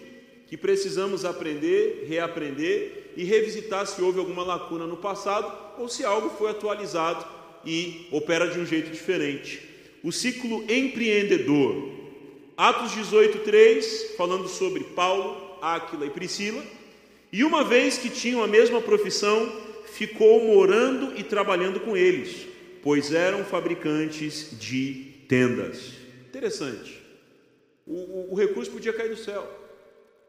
[0.50, 6.28] que precisamos aprender, reaprender e revisitar se houve alguma lacuna no passado ou se algo
[6.30, 7.24] foi atualizado
[7.64, 9.62] e opera de um jeito diferente.
[10.02, 12.00] O ciclo empreendedor.
[12.56, 16.64] Atos 18:3, falando sobre Paulo, Áquila e Priscila,
[17.32, 19.52] e uma vez que tinham a mesma profissão,
[19.86, 22.48] ficou morando e trabalhando com eles,
[22.82, 25.92] pois eram fabricantes de tendas.
[26.28, 27.00] Interessante.
[27.86, 29.59] O, o, o, recurso podia cair do céu.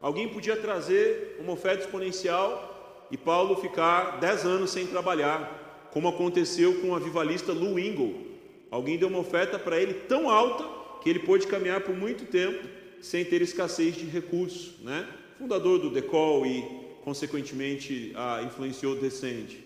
[0.02, 6.80] Alguém podia trazer uma oferta exponencial e Paulo ficar dez anos sem trabalhar, como aconteceu
[6.80, 8.32] com o avivalista Lou Engle.
[8.68, 10.64] Alguém deu uma oferta para ele tão alta
[11.00, 12.66] que ele pôde caminhar por muito tempo
[13.00, 14.80] sem ter escassez de recursos.
[14.80, 15.06] Né?
[15.38, 16.62] Fundador do Decol e,
[17.04, 19.58] consequentemente, a, influenciou Descende.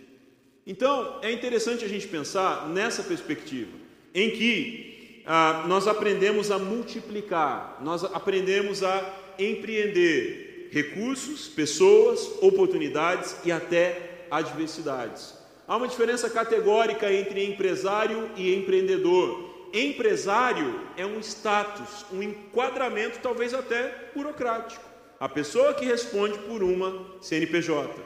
[0.66, 3.70] Então, é interessante a gente pensar nessa perspectiva,
[4.14, 13.52] em que ah, nós aprendemos a multiplicar, nós aprendemos a empreender, recursos, pessoas, oportunidades e
[13.52, 15.34] até adversidades.
[15.66, 19.68] Há uma diferença categórica entre empresário e empreendedor.
[19.72, 24.84] Empresário é um status, um enquadramento talvez até burocrático.
[25.18, 28.00] A pessoa que responde por uma CNPJ.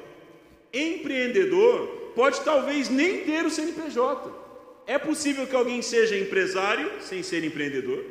[0.72, 4.30] Empreendedor pode talvez nem ter o CNPJ.
[4.86, 8.04] É possível que alguém seja empresário sem ser empreendedor.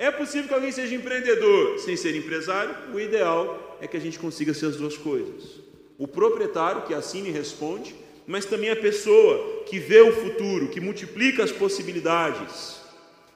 [0.00, 2.74] É possível que alguém seja empreendedor sem ser empresário.
[2.94, 5.60] O ideal é que a gente consiga ser as duas coisas.
[5.98, 7.94] O proprietário que assina e responde,
[8.26, 12.80] mas também a pessoa que vê o futuro, que multiplica as possibilidades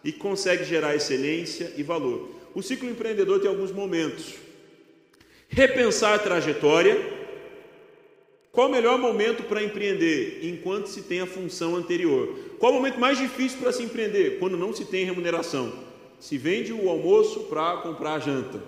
[0.03, 2.31] e consegue gerar excelência e valor.
[2.55, 4.33] O ciclo empreendedor tem alguns momentos.
[5.51, 6.99] Repensar a trajetória.
[8.51, 10.39] Qual o melhor momento para empreender?
[10.43, 12.39] Enquanto se tem a função anterior.
[12.59, 14.39] Qual o momento mais difícil para se empreender?
[14.39, 15.84] Quando não se tem remuneração.
[16.25, 18.59] Se vende o almoço para comprar a janta.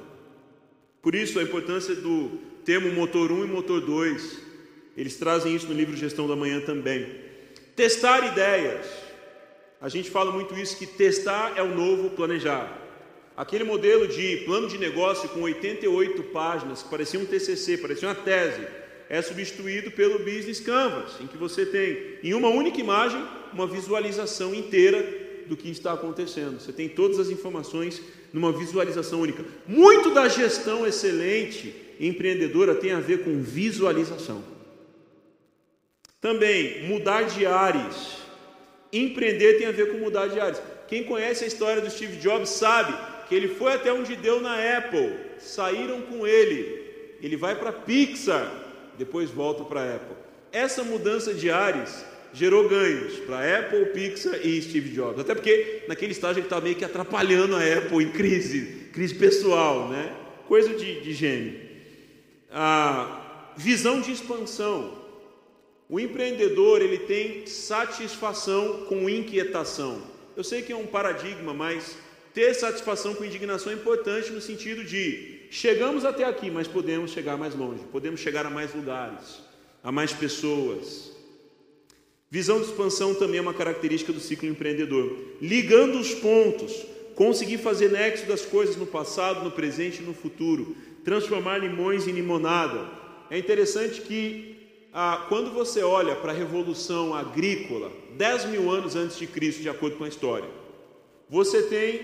[1.01, 2.33] Por isso a importância do
[2.66, 4.42] termo motor 1 e motor 2.
[4.95, 7.07] Eles trazem isso no livro Gestão da Manhã também.
[7.75, 8.87] Testar ideias.
[9.81, 12.79] A gente fala muito isso que testar é o novo planejar.
[13.35, 18.14] Aquele modelo de plano de negócio com 88 páginas, que parecia um TCC, parecia uma
[18.14, 18.66] tese,
[19.09, 24.55] é substituído pelo Business Canvas, em que você tem em uma única imagem uma visualização
[24.55, 26.61] inteira do que está acontecendo.
[26.61, 29.45] Você tem todas as informações numa visualização única.
[29.67, 34.43] Muito da gestão excelente empreendedora tem a ver com visualização.
[36.21, 38.19] Também mudar de ares.
[38.93, 40.61] Empreender tem a ver com mudar de ares.
[40.89, 42.95] Quem conhece a história do Steve Jobs sabe
[43.29, 47.17] que ele foi até onde deu na Apple, saíram com ele.
[47.21, 48.53] Ele vai para Pixar,
[48.97, 50.17] depois volta para a Apple.
[50.53, 55.21] Essa mudança de ares gerou ganhos para Apple, Pixar e Steve Jobs.
[55.21, 59.89] Até porque naquele estágio ele estava meio que atrapalhando a Apple em crise, crise pessoal,
[59.89, 60.15] né?
[60.47, 61.61] Coisa de, de gênio.
[62.51, 65.07] A visão de expansão.
[65.89, 70.03] O empreendedor ele tem satisfação com inquietação.
[70.37, 71.97] Eu sei que é um paradigma, mas
[72.35, 77.39] ter satisfação com indignação é importante no sentido de chegamos até aqui, mas podemos chegar
[77.39, 79.41] mais longe, podemos chegar a mais lugares,
[79.83, 81.16] a mais pessoas.
[82.31, 85.17] Visão de expansão também é uma característica do ciclo empreendedor.
[85.41, 86.85] Ligando os pontos,
[87.15, 92.12] conseguir fazer nexo das coisas no passado, no presente e no futuro, transformar limões em
[92.12, 92.89] limonada.
[93.31, 94.57] É interessante que
[94.93, 99.69] ah, quando você olha para a revolução agrícola, 10 mil anos antes de Cristo, de
[99.69, 100.49] acordo com a história,
[101.29, 102.01] você tem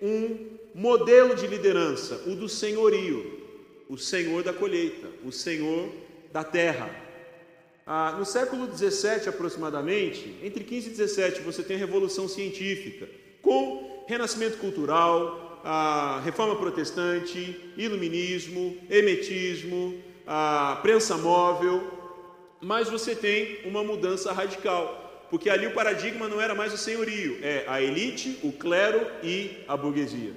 [0.00, 3.40] um modelo de liderança, o do senhorio,
[3.88, 5.88] o senhor da colheita, o senhor
[6.32, 7.03] da terra.
[7.86, 13.06] Ah, no século 17 aproximadamente, entre 15 e 17, você tem a revolução científica,
[13.42, 21.82] com renascimento cultural, a reforma protestante, iluminismo, hermetismo, a prensa móvel,
[22.58, 27.38] mas você tem uma mudança radical, porque ali o paradigma não era mais o senhorio,
[27.42, 30.32] é a elite, o clero e a burguesia.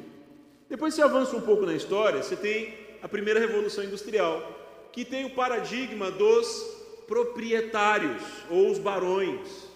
[0.69, 5.23] Depois você avança um pouco na história, você tem a primeira revolução industrial, que tem
[5.23, 6.76] o paradigma dos
[7.07, 9.67] proprietários ou os barões.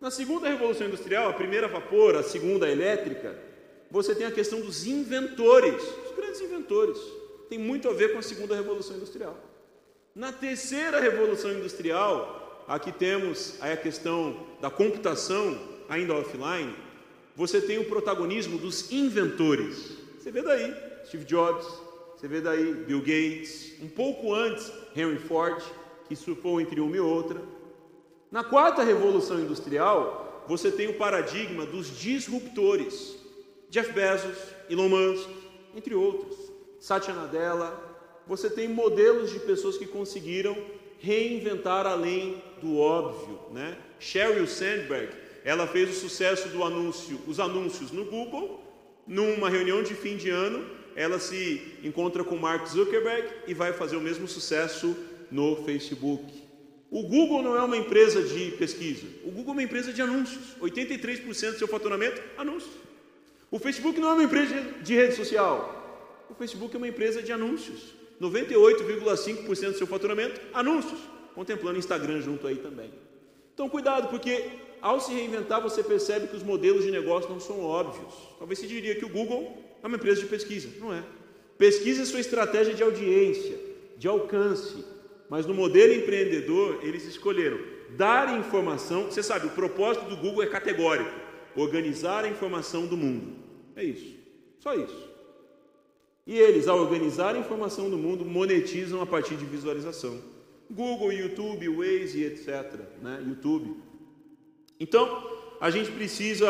[0.00, 3.38] Na segunda revolução industrial, a primeira a vapor, a segunda a elétrica,
[3.90, 6.98] você tem a questão dos inventores, os grandes inventores.
[7.48, 9.36] Tem muito a ver com a segunda revolução industrial.
[10.14, 15.58] Na terceira revolução industrial, aqui temos a questão da computação,
[15.88, 16.74] ainda offline,
[17.34, 19.96] você tem o protagonismo dos inventores.
[20.18, 20.74] Você vê daí
[21.06, 21.66] Steve Jobs,
[22.16, 25.62] você vê daí Bill Gates, um pouco antes Henry Ford,
[26.08, 27.40] que surfou entre uma e outra.
[28.30, 33.16] Na quarta revolução industrial, você tem o paradigma dos disruptores.
[33.70, 34.38] Jeff Bezos,
[34.70, 35.28] Elon Musk,
[35.76, 36.36] entre outros.
[36.80, 37.78] Satya Nadella,
[38.26, 40.56] você tem modelos de pessoas que conseguiram
[40.98, 43.76] reinventar além do óbvio, né?
[43.98, 45.12] Sheryl Sandberg,
[45.44, 48.62] ela fez o sucesso do anúncio, os anúncios no Google,
[49.06, 53.96] numa reunião de fim de ano, ela se encontra com Mark Zuckerberg e vai fazer
[53.96, 54.96] o mesmo sucesso
[55.30, 56.24] no Facebook.
[56.90, 60.56] O Google não é uma empresa de pesquisa, o Google é uma empresa de anúncios.
[60.60, 62.72] 83% do seu faturamento, anúncios.
[63.50, 67.32] O Facebook não é uma empresa de rede social, o Facebook é uma empresa de
[67.32, 67.98] anúncios.
[68.20, 70.98] 98,5% do seu faturamento, anúncios,
[71.34, 72.90] contemplando Instagram junto aí também.
[73.54, 74.44] Então, cuidado, porque
[74.80, 78.14] ao se reinventar, você percebe que os modelos de negócio não são óbvios.
[78.38, 81.02] Talvez se diria que o Google é uma empresa de pesquisa, não é.
[81.56, 83.58] Pesquisa é sua estratégia de audiência,
[83.96, 84.84] de alcance,
[85.28, 87.58] mas no modelo empreendedor, eles escolheram
[87.90, 89.04] dar informação.
[89.04, 91.10] Você sabe, o propósito do Google é categórico:
[91.56, 93.32] organizar a informação do mundo.
[93.76, 94.16] É isso,
[94.58, 95.08] só isso.
[96.26, 100.20] E eles, ao organizar a informação do mundo, monetizam a partir de visualização.
[100.70, 102.80] Google, YouTube, Waze, etc.
[103.00, 103.24] Né?
[103.26, 103.76] YouTube.
[104.78, 105.26] Então,
[105.58, 106.48] a gente precisa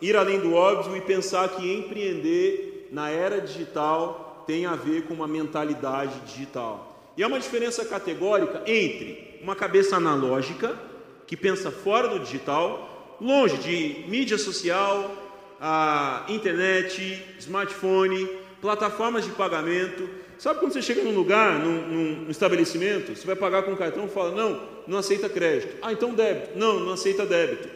[0.00, 5.14] ir além do óbvio e pensar que empreender na era digital tem a ver com
[5.14, 6.87] uma mentalidade digital.
[7.18, 10.78] E há uma diferença categórica entre uma cabeça analógica,
[11.26, 15.16] que pensa fora do digital, longe de mídia social,
[15.60, 18.24] a internet, smartphone,
[18.60, 20.08] plataformas de pagamento.
[20.38, 24.30] Sabe quando você chega num lugar, num, num estabelecimento, você vai pagar com cartão fala,
[24.30, 25.76] não, não aceita crédito.
[25.82, 26.56] Ah, então débito.
[26.56, 27.68] Não, não aceita débito.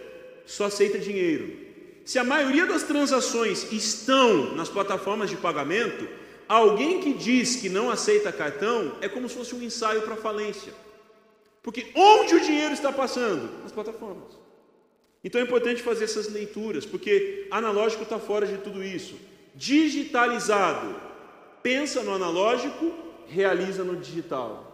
[0.46, 1.52] Só aceita dinheiro.
[2.04, 6.21] Se a maioria das transações estão nas plataformas de pagamento,
[6.54, 10.74] alguém que diz que não aceita cartão é como se fosse um ensaio para falência.
[11.62, 13.62] Porque onde o dinheiro está passando?
[13.62, 14.38] Nas plataformas.
[15.24, 19.14] Então é importante fazer essas leituras, porque analógico está fora de tudo isso.
[19.54, 20.94] Digitalizado,
[21.62, 22.92] pensa no analógico,
[23.28, 24.68] realiza no digital.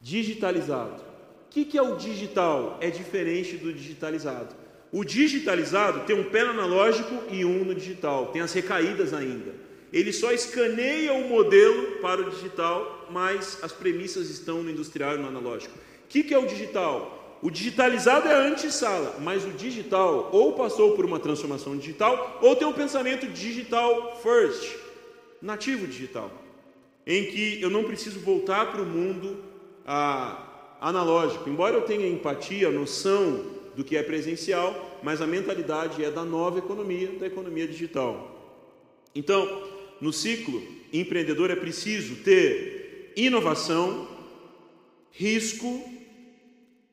[0.00, 1.02] Digitalizado.
[1.46, 2.76] O que, que é o digital?
[2.80, 4.54] É diferente do digitalizado.
[4.92, 9.67] O digitalizado tem um pé no analógico e um no digital, tem as recaídas ainda.
[9.92, 15.18] Ele só escaneia o modelo para o digital, mas as premissas estão no industrial e
[15.18, 15.74] no analógico.
[15.76, 17.38] O que, que é o digital?
[17.40, 22.66] O digitalizado é anti-sala, mas o digital ou passou por uma transformação digital ou tem
[22.66, 24.76] um pensamento digital first,
[25.40, 26.30] nativo digital,
[27.06, 29.44] em que eu não preciso voltar para o mundo
[29.86, 31.48] ah, analógico.
[31.48, 33.44] Embora eu tenha empatia, noção
[33.76, 38.34] do que é presencial, mas a mentalidade é da nova economia, da economia digital.
[39.14, 39.62] Então,
[40.00, 44.08] no ciclo empreendedor é preciso ter inovação,
[45.10, 45.82] risco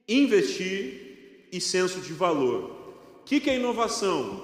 [0.08, 2.72] investir e senso de valor.
[3.22, 4.44] O que, é inovação?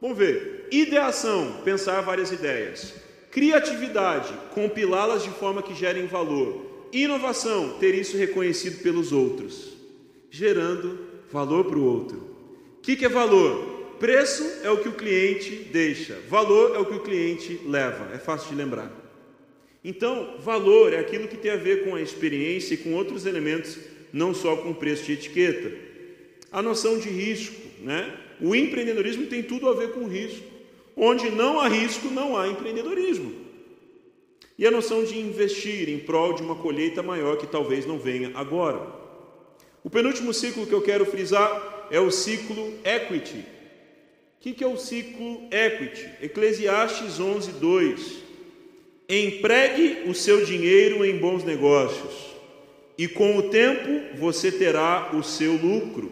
[0.00, 0.68] Vamos ver.
[0.70, 2.94] Ideação, pensar várias ideias.
[3.30, 6.88] Criatividade, compilá-las de forma que gerem valor.
[6.92, 9.76] Inovação, ter isso reconhecido pelos outros,
[10.30, 10.98] gerando
[11.30, 12.36] valor para o outro.
[12.78, 13.79] O que é valor?
[14.00, 18.14] Preço é o que o cliente deixa, valor é o que o cliente leva.
[18.14, 18.90] É fácil de lembrar.
[19.84, 23.78] Então, valor é aquilo que tem a ver com a experiência e com outros elementos
[24.10, 25.70] não só com preço de etiqueta.
[26.50, 28.16] A noção de risco, né?
[28.40, 30.46] O empreendedorismo tem tudo a ver com risco.
[30.96, 33.34] Onde não há risco, não há empreendedorismo.
[34.58, 38.32] E a noção de investir em prol de uma colheita maior que talvez não venha
[38.34, 38.80] agora.
[39.84, 43.59] O penúltimo ciclo que eu quero frisar é o ciclo equity.
[44.40, 46.08] O que, que é o ciclo equity?
[46.22, 48.22] Eclesiastes 11, 2.
[49.06, 52.14] Empregue o seu dinheiro em bons negócios
[52.96, 56.10] e com o tempo você terá o seu lucro.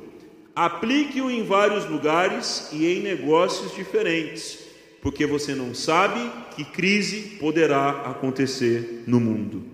[0.54, 4.58] Aplique-o em vários lugares e em negócios diferentes,
[5.00, 6.20] porque você não sabe
[6.54, 9.64] que crise poderá acontecer no mundo.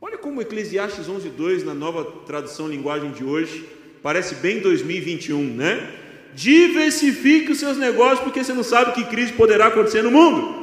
[0.00, 3.64] Olha como Eclesiastes 11:2 na nova tradução linguagem de hoje
[4.00, 5.99] parece bem 2021, né?
[6.34, 10.60] Diversifique os seus negócios porque você não sabe que crise poderá acontecer no mundo.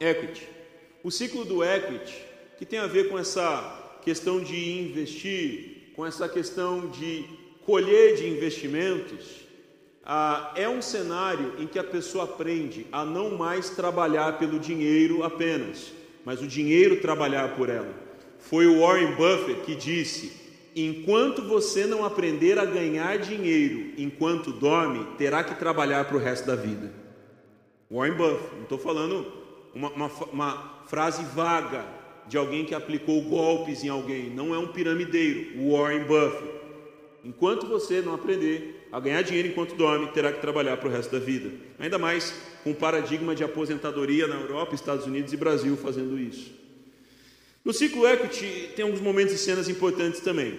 [0.00, 0.48] Equity.
[1.02, 2.14] O ciclo do equity,
[2.58, 7.24] que tem a ver com essa questão de investir, com essa questão de
[7.64, 9.46] colher de investimentos,
[10.04, 15.24] ah, é um cenário em que a pessoa aprende a não mais trabalhar pelo dinheiro
[15.24, 15.92] apenas,
[16.24, 17.92] mas o dinheiro trabalhar por ela.
[18.38, 20.45] Foi o Warren Buffett que disse:
[20.76, 26.46] enquanto você não aprender a ganhar dinheiro enquanto dorme, terá que trabalhar para o resto
[26.46, 26.92] da vida.
[27.90, 29.26] Warren Buffett, não estou falando
[29.74, 31.96] uma, uma, uma frase vaga,
[32.28, 36.56] de alguém que aplicou golpes em alguém, não é um piramideiro, Warren Buffett.
[37.24, 41.12] Enquanto você não aprender a ganhar dinheiro enquanto dorme, terá que trabalhar para o resto
[41.12, 41.50] da vida.
[41.78, 46.65] Ainda mais com o paradigma de aposentadoria na Europa, Estados Unidos e Brasil fazendo isso.
[47.66, 50.56] No ciclo equity tem alguns momentos e cenas importantes também.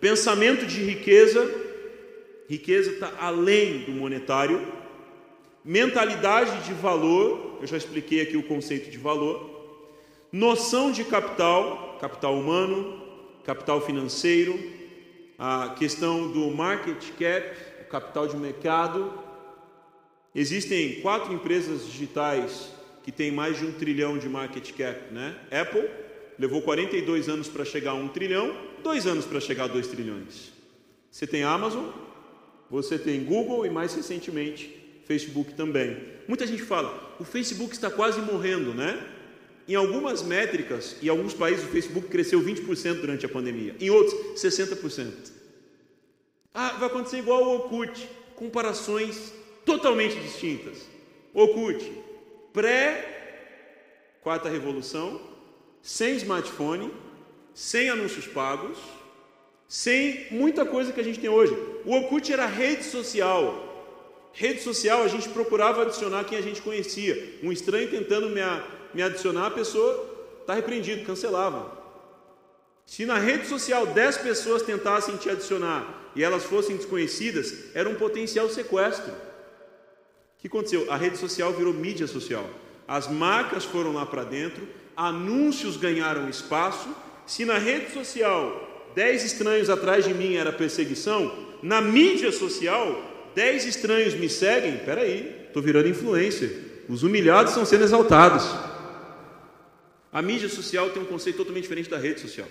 [0.00, 1.48] Pensamento de riqueza,
[2.48, 4.66] riqueza está além do monetário.
[5.64, 9.56] Mentalidade de valor, eu já expliquei aqui o conceito de valor
[10.32, 13.04] noção de capital, capital humano,
[13.44, 14.58] capital financeiro,
[15.38, 19.12] a questão do market cap, capital de mercado.
[20.34, 22.72] Existem quatro empresas digitais
[23.04, 25.36] que têm mais de um trilhão de market cap, né?
[25.52, 26.07] Apple
[26.38, 30.52] levou 42 anos para chegar a um trilhão, dois anos para chegar a dois trilhões.
[31.10, 31.86] Você tem Amazon,
[32.70, 35.96] você tem Google e mais recentemente Facebook também.
[36.28, 39.02] Muita gente fala, o Facebook está quase morrendo, né?
[39.66, 44.40] Em algumas métricas, em alguns países, o Facebook cresceu 20% durante a pandemia, em outros,
[44.40, 45.32] 60%.
[46.54, 49.32] Ah, vai acontecer igual ao Orkut, comparações
[49.64, 50.86] totalmente distintas.
[51.34, 51.92] Orkut,
[52.52, 53.16] pré
[54.22, 55.20] quarta revolução,
[55.82, 56.92] sem smartphone,
[57.54, 58.78] sem anúncios pagos,
[59.68, 61.52] sem muita coisa que a gente tem hoje.
[61.84, 63.64] O Orkut era rede social.
[64.32, 67.38] Rede social, a gente procurava adicionar quem a gente conhecia.
[67.42, 68.40] Um estranho tentando me,
[68.94, 71.76] me adicionar, a pessoa está repreendido, cancelava.
[72.86, 77.96] Se na rede social 10 pessoas tentassem te adicionar e elas fossem desconhecidas, era um
[77.96, 79.12] potencial sequestro.
[79.12, 80.90] O que aconteceu?
[80.90, 82.48] A rede social virou mídia social.
[82.86, 84.66] As marcas foram lá para dentro,
[84.98, 86.88] anúncios ganharam espaço.
[87.24, 91.32] Se na rede social 10 estranhos atrás de mim era perseguição,
[91.62, 96.82] na mídia social 10 estranhos me seguem, peraí, estou virando influencer.
[96.88, 98.44] Os humilhados estão sendo exaltados.
[100.12, 102.48] A mídia social tem um conceito totalmente diferente da rede social.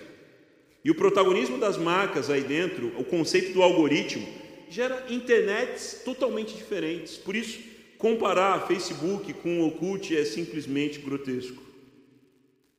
[0.82, 4.26] E o protagonismo das marcas aí dentro, o conceito do algoritmo,
[4.70, 7.16] gera internets totalmente diferentes.
[7.16, 7.58] Por isso,
[7.98, 11.67] comparar Facebook com o Orkut é simplesmente grotesco.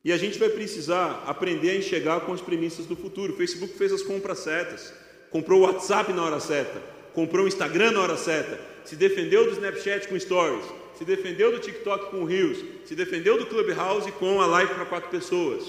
[0.04, 3.34] E a gente vai precisar aprender a enxergar com as premissas do futuro.
[3.34, 4.92] O Facebook fez as compras certas,
[5.30, 6.80] comprou o WhatsApp na hora certa,
[7.12, 10.64] comprou o Instagram na hora certa, se defendeu do Snapchat com Stories,
[10.96, 15.10] se defendeu do TikTok com Reels, se defendeu do Clubhouse com a live para quatro
[15.10, 15.64] pessoas.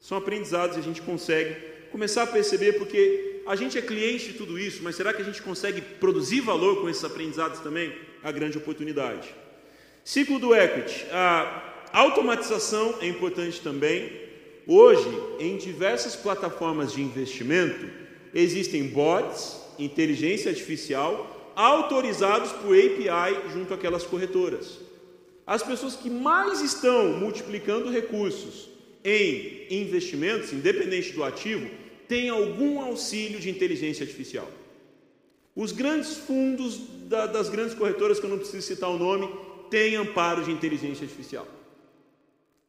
[0.00, 1.54] São aprendizados e a gente consegue
[1.92, 5.24] começar a perceber porque a gente é cliente de tudo isso, mas será que a
[5.24, 7.94] gente consegue produzir valor com esses aprendizados também?
[8.22, 9.32] A grande oportunidade.
[10.02, 11.06] Ciclo do equity.
[11.12, 14.10] A automatização é importante também.
[14.66, 17.86] Hoje, em diversas plataformas de investimento,
[18.34, 24.80] existem bots, inteligência artificial, autorizados por API junto àquelas corretoras.
[25.46, 28.68] As pessoas que mais estão multiplicando recursos
[29.04, 31.68] em investimentos, independente do ativo,
[32.08, 34.50] tem algum auxílio de inteligência artificial.
[35.54, 39.30] Os grandes fundos da, das grandes corretoras, que eu não preciso citar o nome,
[39.70, 41.46] têm amparo de inteligência artificial.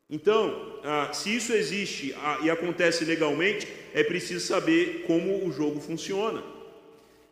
[0.10, 5.80] Então, ah, se isso existe ah, e acontece legalmente, é preciso saber como o jogo
[5.80, 6.44] funciona.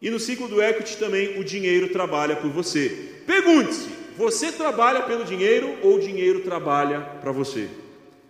[0.01, 3.21] E no ciclo do equity também o dinheiro trabalha por você.
[3.27, 7.69] Pergunte-se: você trabalha pelo dinheiro ou o dinheiro trabalha para você?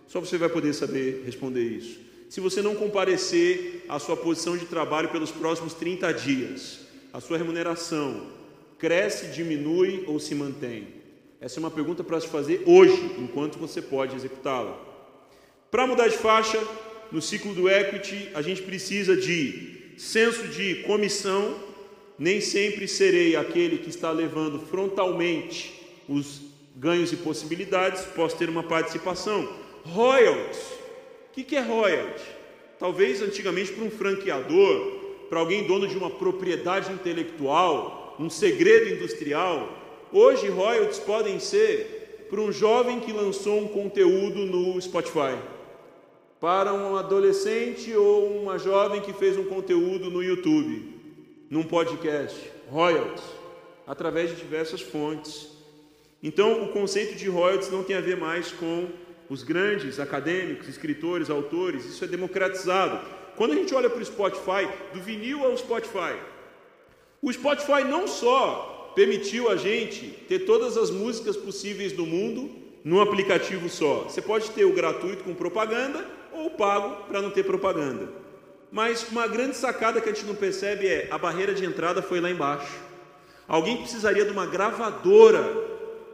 [0.06, 1.98] Só você vai poder saber responder isso.
[2.28, 6.80] Se você não comparecer à sua posição de trabalho pelos próximos 30 dias,
[7.12, 8.26] a sua remuneração
[8.78, 11.03] cresce, diminui ou se mantém?
[11.44, 14.80] Essa é uma pergunta para se fazer hoje, enquanto você pode executá-la.
[15.70, 16.58] Para mudar de faixa,
[17.12, 21.54] no ciclo do equity, a gente precisa de senso de comissão.
[22.18, 25.74] Nem sempre serei aquele que está levando frontalmente
[26.08, 26.40] os
[26.76, 29.46] ganhos e possibilidades, posso ter uma participação
[29.84, 30.62] Royalties.
[31.28, 32.24] O que é royalty?
[32.78, 39.83] Talvez antigamente para um franqueador, para alguém dono de uma propriedade intelectual, um segredo industrial.
[40.16, 45.36] Hoje, royalties podem ser para um jovem que lançou um conteúdo no Spotify,
[46.40, 50.88] para um adolescente ou uma jovem que fez um conteúdo no YouTube,
[51.50, 52.38] num podcast.
[52.70, 53.24] Royalties,
[53.88, 55.48] através de diversas fontes.
[56.22, 58.86] Então, o conceito de royalties não tem a ver mais com
[59.28, 63.04] os grandes acadêmicos, escritores, autores, isso é democratizado.
[63.34, 66.14] Quando a gente olha para o Spotify, do vinil ao Spotify,
[67.20, 72.50] o Spotify não só permitiu a gente ter todas as músicas possíveis do mundo
[72.84, 74.04] num aplicativo só.
[74.04, 78.08] Você pode ter o gratuito com propaganda ou o pago para não ter propaganda.
[78.70, 82.20] Mas uma grande sacada que a gente não percebe é a barreira de entrada foi
[82.20, 82.72] lá embaixo.
[83.46, 85.44] Alguém precisaria de uma gravadora,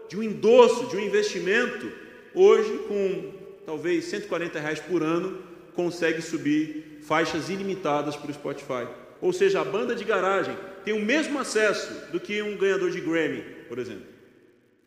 [0.08, 1.90] de um endosso, de um investimento
[2.34, 3.32] hoje, com
[3.64, 5.38] talvez 140 reais por ano,
[5.74, 8.86] consegue subir faixas ilimitadas para o Spotify.
[9.20, 13.00] Ou seja, a banda de garagem tem o mesmo acesso do que um ganhador de
[13.00, 14.06] Grammy, por exemplo.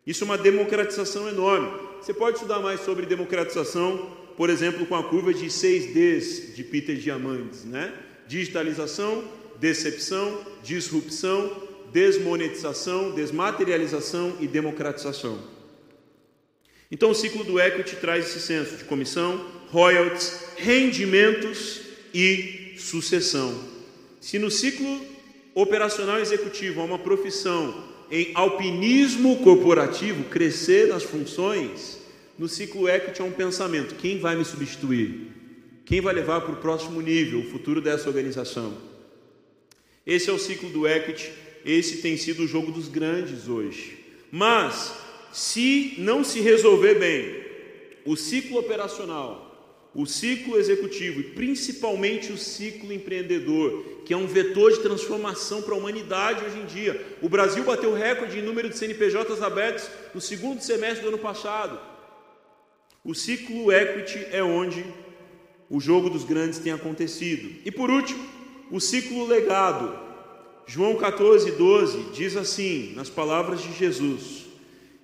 [0.05, 1.71] Isso é uma democratização enorme.
[2.01, 6.95] Você pode estudar mais sobre democratização, por exemplo, com a curva de 6Ds de Peter
[6.95, 7.93] Diamandis, né?
[8.27, 9.23] Digitalização,
[9.59, 15.39] decepção, disrupção, desmonetização, desmaterialização e democratização.
[16.91, 21.81] Então o ciclo do equity traz esse senso de comissão, royalties, rendimentos
[22.13, 23.57] e sucessão.
[24.19, 25.12] Se no ciclo
[25.53, 31.99] operacional executivo há uma profissão em alpinismo corporativo, crescer nas funções,
[32.37, 35.31] no ciclo equity há um pensamento: quem vai me substituir?
[35.85, 38.77] Quem vai levar para o próximo nível o futuro dessa organização?
[40.05, 41.31] Esse é o ciclo do equity,
[41.65, 43.99] esse tem sido o jogo dos grandes hoje.
[44.31, 44.93] Mas
[45.31, 47.43] se não se resolver bem
[48.05, 49.42] o ciclo operacional,
[49.95, 55.75] o ciclo executivo e principalmente o ciclo empreendedor, que é um vetor de transformação para
[55.75, 57.17] a humanidade hoje em dia.
[57.21, 61.79] O Brasil bateu recorde em número de CNPJs abertos no segundo semestre do ano passado.
[63.03, 64.83] O ciclo equity é onde
[65.69, 67.61] o jogo dos grandes tem acontecido.
[67.63, 68.25] E por último,
[68.71, 70.01] o ciclo legado.
[70.65, 74.45] João 14, 12 diz assim, nas palavras de Jesus: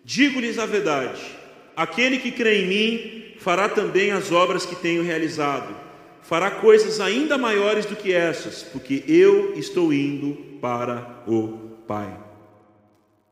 [0.04, 1.22] Digo-lhes a verdade,
[1.80, 5.74] aquele que crê em mim fará também as obras que tenho realizado,
[6.22, 12.20] fará coisas ainda maiores do que essas, porque eu estou indo para o Pai.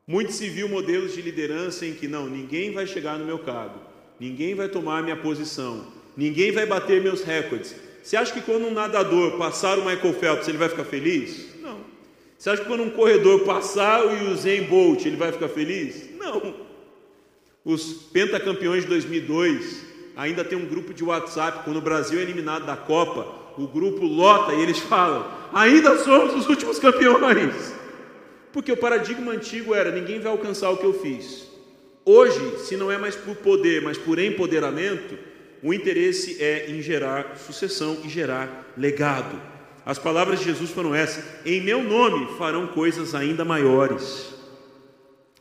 [0.08, 3.82] Muito se viu modelos de liderança em que não, ninguém vai chegar no meu cargo,
[4.18, 5.86] ninguém vai tomar minha posição,
[6.16, 7.76] ninguém vai bater meus recordes.
[8.02, 11.48] Você acha que quando um nadador passar o Michael Phelps, ele vai ficar feliz?
[11.62, 11.82] Não.
[12.38, 16.18] Você acha que quando um corredor passar o Usain Bolt, ele vai ficar feliz?
[16.18, 16.67] Não.
[17.68, 19.84] Os pentacampeões de 2002
[20.16, 23.28] ainda tem um grupo de WhatsApp, quando o Brasil é eliminado da Copa,
[23.62, 27.76] o grupo lota e eles falam: ainda somos os últimos campeões.
[28.54, 31.46] Porque o paradigma antigo era: ninguém vai alcançar o que eu fiz.
[32.06, 35.18] Hoje, se não é mais por poder, mas por empoderamento,
[35.62, 39.42] o interesse é em gerar sucessão e gerar legado.
[39.86, 44.37] As palavras de Jesus foram essas: em meu nome farão coisas ainda maiores.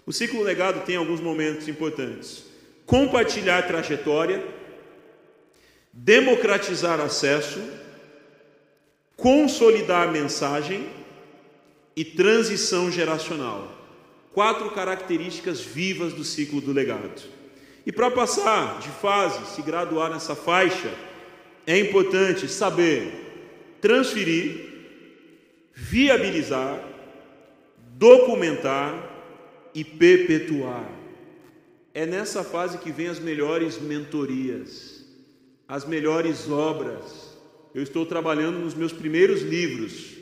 [0.07, 2.44] O ciclo legado tem alguns momentos importantes:
[2.86, 4.46] compartilhar trajetória,
[5.92, 7.61] democratizar acesso,
[9.16, 10.88] consolidar mensagem
[11.96, 13.72] e transição geracional.
[14.32, 17.22] Quatro características vivas do ciclo do legado.
[17.84, 20.92] E para passar de fase, se graduar nessa faixa,
[21.66, 24.66] é importante saber transferir,
[25.74, 26.78] viabilizar,
[27.96, 29.16] documentar
[29.77, 30.91] e perpetuar.
[31.93, 35.05] É nessa fase que vem as melhores mentorias,
[35.68, 37.37] as melhores obras.
[37.74, 40.16] Eu estou trabalhando nos meus primeiros livros,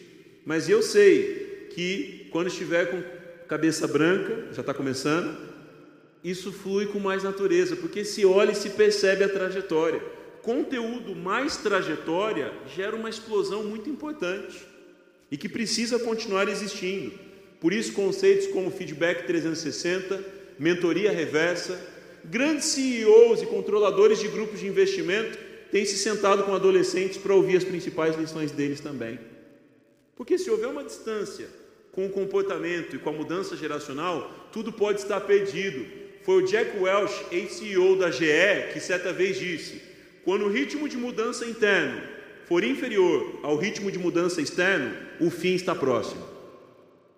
[0.44, 3.00] mas eu sei que quando estiver com
[3.46, 5.38] cabeça branca, já está começando,
[6.24, 10.02] isso flui com mais natureza, porque se olha e se percebe a trajetória.
[10.42, 14.66] Conteúdo mais trajetória gera uma explosão muito importante
[15.30, 17.23] e que precisa continuar existindo.
[17.64, 20.22] Por isso, conceitos como feedback 360,
[20.58, 21.80] mentoria reversa,
[22.22, 25.38] grandes CEOs e controladores de grupos de investimento
[25.72, 29.18] têm se sentado com adolescentes para ouvir as principais lições deles também.
[30.14, 31.48] Porque se houver uma distância
[31.90, 35.86] com o comportamento e com a mudança geracional, tudo pode estar perdido
[36.22, 39.80] foi o Jack Welch, ex-CEO da GE, que certa vez disse:
[40.22, 42.02] quando o ritmo de mudança interno
[42.44, 46.33] for inferior ao ritmo de mudança externo, o fim está próximo.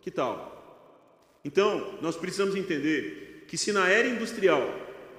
[0.06, 1.40] Que tal?
[1.44, 4.72] Então, nós precisamos entender que se na era industrial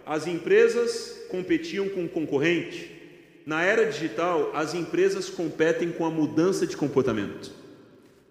[0.06, 2.90] as empresas competiam com o concorrente,
[3.46, 7.52] na era digital as empresas competem com a mudança de comportamento.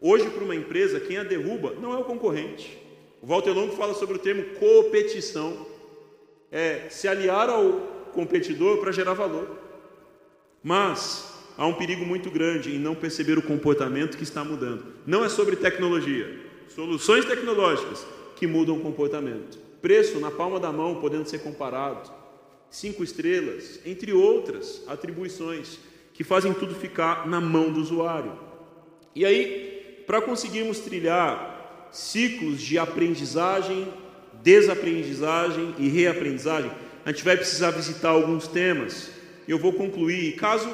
[0.00, 2.78] Hoje, para uma empresa, quem a derruba não é o concorrente,
[3.20, 5.66] o Walter Longo fala sobre o termo competição,
[6.50, 7.70] é se aliar ao
[8.14, 9.58] competidor para gerar valor.
[10.62, 14.86] Mas há um perigo muito grande em não perceber o comportamento que está mudando.
[15.06, 18.06] Não é sobre tecnologia, soluções tecnológicas
[18.36, 19.58] que mudam o comportamento.
[19.80, 22.10] Preço na palma da mão, podendo ser comparado.
[22.70, 25.78] Cinco estrelas, entre outras atribuições
[26.12, 28.32] que fazem tudo ficar na mão do usuário.
[29.14, 33.88] E aí, para conseguirmos trilhar ciclos de aprendizagem,
[34.42, 36.70] desaprendizagem e reaprendizagem,
[37.04, 39.10] a gente vai precisar visitar alguns temas.
[39.46, 40.36] Eu vou concluir.
[40.36, 40.68] Caso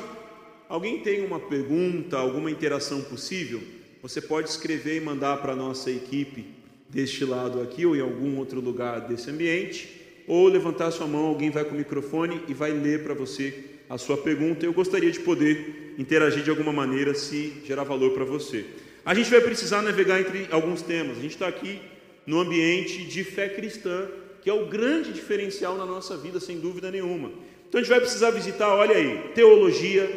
[0.68, 3.60] alguém tenha uma pergunta, alguma interação possível,
[4.02, 6.44] você pode escrever e mandar para a nossa equipe
[6.88, 9.88] deste lado aqui ou em algum outro lugar desse ambiente,
[10.26, 13.54] ou levantar sua mão, alguém vai com o microfone e vai ler para você
[13.88, 14.66] a sua pergunta.
[14.66, 18.64] Eu gostaria de poder interagir de alguma maneira se gerar valor para você.
[19.04, 21.18] A gente vai precisar navegar entre alguns temas.
[21.18, 21.80] A gente está aqui
[22.26, 24.08] no ambiente de fé cristã,
[24.42, 27.30] que é o grande diferencial na nossa vida, sem dúvida nenhuma.
[27.68, 30.08] Então a gente vai precisar visitar, olha aí, teologia,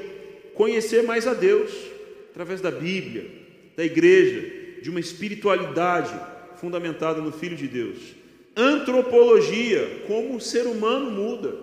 [0.56, 1.72] conhecer mais a Deus
[2.32, 3.45] através da Bíblia,
[3.76, 6.14] da igreja, de uma espiritualidade
[6.58, 7.98] fundamentada no Filho de Deus.
[8.56, 11.56] Antropologia, como o ser humano muda.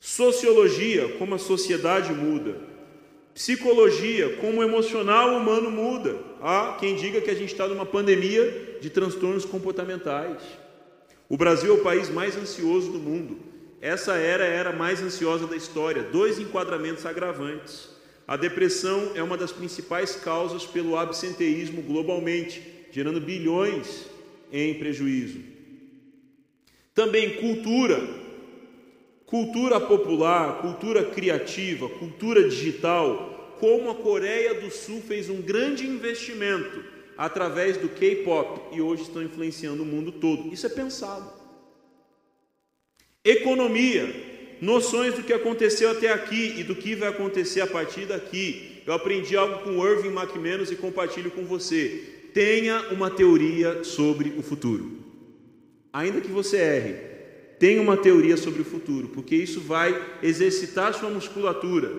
[0.00, 2.72] Sociologia, como a sociedade muda
[3.34, 6.18] Psicologia, como o emocional humano muda.
[6.40, 10.42] Há quem diga que a gente está numa pandemia de transtornos comportamentais.
[11.28, 13.38] O Brasil é o país mais ansioso do mundo.
[13.80, 16.02] Essa era a era mais ansiosa da história.
[16.02, 17.88] Dois enquadramentos agravantes.
[18.26, 24.06] A depressão é uma das principais causas pelo absenteísmo globalmente, gerando bilhões
[24.52, 25.40] em prejuízo.
[26.94, 28.22] Também cultura,
[29.32, 36.84] Cultura popular, cultura criativa, cultura digital, como a Coreia do Sul fez um grande investimento
[37.16, 40.52] através do K-pop e hoje estão influenciando o mundo todo.
[40.52, 41.32] Isso é pensado.
[43.24, 44.31] Economia,
[44.62, 48.80] noções do que aconteceu até aqui e do que vai acontecer a partir daqui.
[48.86, 52.28] Eu aprendi algo com Irving McManus e compartilho com você.
[52.32, 54.98] Tenha uma teoria sobre o futuro.
[55.92, 56.94] Ainda que você erre,
[57.58, 61.92] tenha uma teoria sobre o futuro, porque isso vai exercitar sua musculatura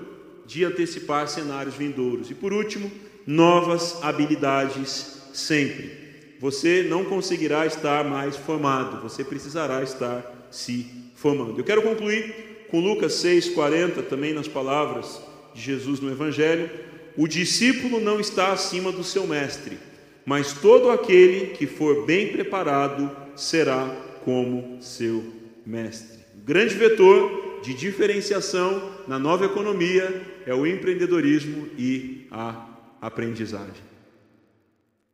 [0.45, 2.31] de antecipar cenários vindouros.
[2.31, 2.89] E por último,
[3.27, 5.91] novas habilidades sempre.
[6.39, 11.59] Você não conseguirá estar mais formado, você precisará estar se formando.
[11.59, 15.21] Eu quero concluir com Lucas 6:40, também nas palavras
[15.53, 16.71] de Jesus no evangelho,
[17.15, 19.77] o discípulo não está acima do seu mestre,
[20.25, 23.95] mas todo aquele que for bem preparado será
[24.25, 25.23] como seu
[25.63, 26.17] mestre.
[26.41, 32.69] O grande vetor de diferenciação na nova economia é o empreendedorismo e a
[32.99, 33.83] aprendizagem.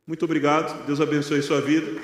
[0.06, 2.00] Muito obrigado, Deus abençoe sua vida.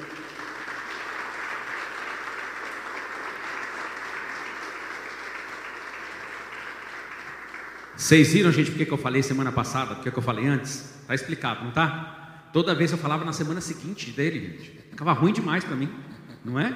[7.96, 11.00] Vocês viram, gente, porque que eu falei semana passada, porque que eu falei antes?
[11.00, 12.48] Está explicado, não tá?
[12.52, 14.70] Toda vez eu falava na semana seguinte dele, gente.
[14.90, 15.88] Ficava ruim demais para mim,
[16.44, 16.74] não é?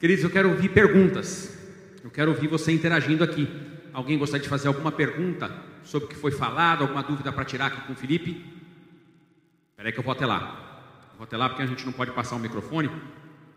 [0.00, 1.58] Queridos, eu quero ouvir perguntas.
[2.02, 3.46] Eu quero ouvir você interagindo aqui.
[3.92, 5.54] Alguém gostaria de fazer alguma pergunta
[5.84, 8.30] sobre o que foi falado, alguma dúvida para tirar aqui com o Felipe?
[9.70, 11.12] Espera aí que eu vou até lá.
[11.16, 12.90] Vou até lá porque a gente não pode passar o microfone.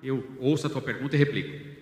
[0.04, 1.75] Eu ouço a tua pergunta e replico.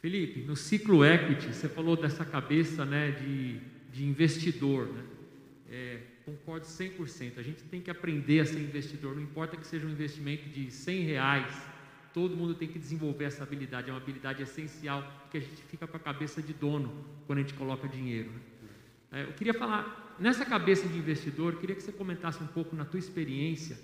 [0.00, 3.58] Felipe, no ciclo equity, você falou dessa cabeça né, de,
[3.92, 4.86] de investidor.
[4.86, 5.02] Né?
[5.70, 7.38] É, concordo 100%.
[7.38, 9.16] A gente tem que aprender a ser investidor.
[9.16, 11.52] Não importa que seja um investimento de 100 reais,
[12.14, 13.90] todo mundo tem que desenvolver essa habilidade.
[13.90, 17.42] É uma habilidade essencial que a gente fica com a cabeça de dono quando a
[17.42, 18.30] gente coloca dinheiro.
[18.30, 18.40] Né?
[19.10, 22.84] É, eu queria falar, nessa cabeça de investidor, queria que você comentasse um pouco na
[22.84, 23.76] tua experiência,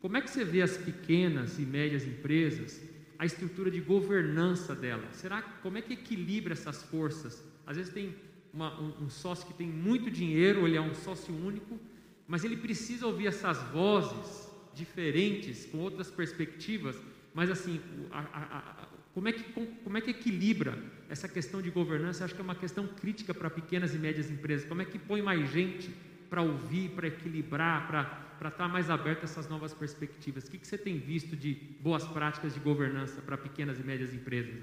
[0.00, 2.82] como é que você vê as pequenas e médias empresas
[3.20, 5.06] a estrutura de governança dela?
[5.12, 7.44] Será como é que equilibra essas forças?
[7.66, 8.14] Às vezes tem
[8.50, 11.78] uma, um, um, sócio que tem muito dinheiro, ele é um sócio único,
[12.26, 16.96] mas ele precisa ouvir essas vozes diferentes, com outras perspectivas.
[17.34, 17.78] Mas assim,
[18.10, 19.44] a, a, a, como, é que,
[19.84, 22.22] como é que equilibra essa questão de governança?
[22.22, 24.66] Eu acho que é uma questão crítica para pequenas e médias empresas.
[24.66, 25.94] Como é que põe mais gente
[26.30, 30.44] para ouvir, para equilibrar, para para estar tá mais aberto a essas novas perspectivas.
[30.44, 34.14] O que, que você tem visto de boas práticas de governança para pequenas e médias
[34.14, 34.54] empresas?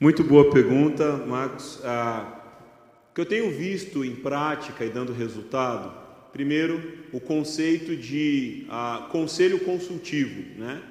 [0.00, 1.80] Muito boa pergunta, Marcos.
[1.84, 2.40] Ah,
[3.10, 5.92] o que eu tenho visto em prática e dando resultado,
[6.32, 10.58] primeiro, o conceito de ah, conselho consultivo.
[10.58, 10.82] Né?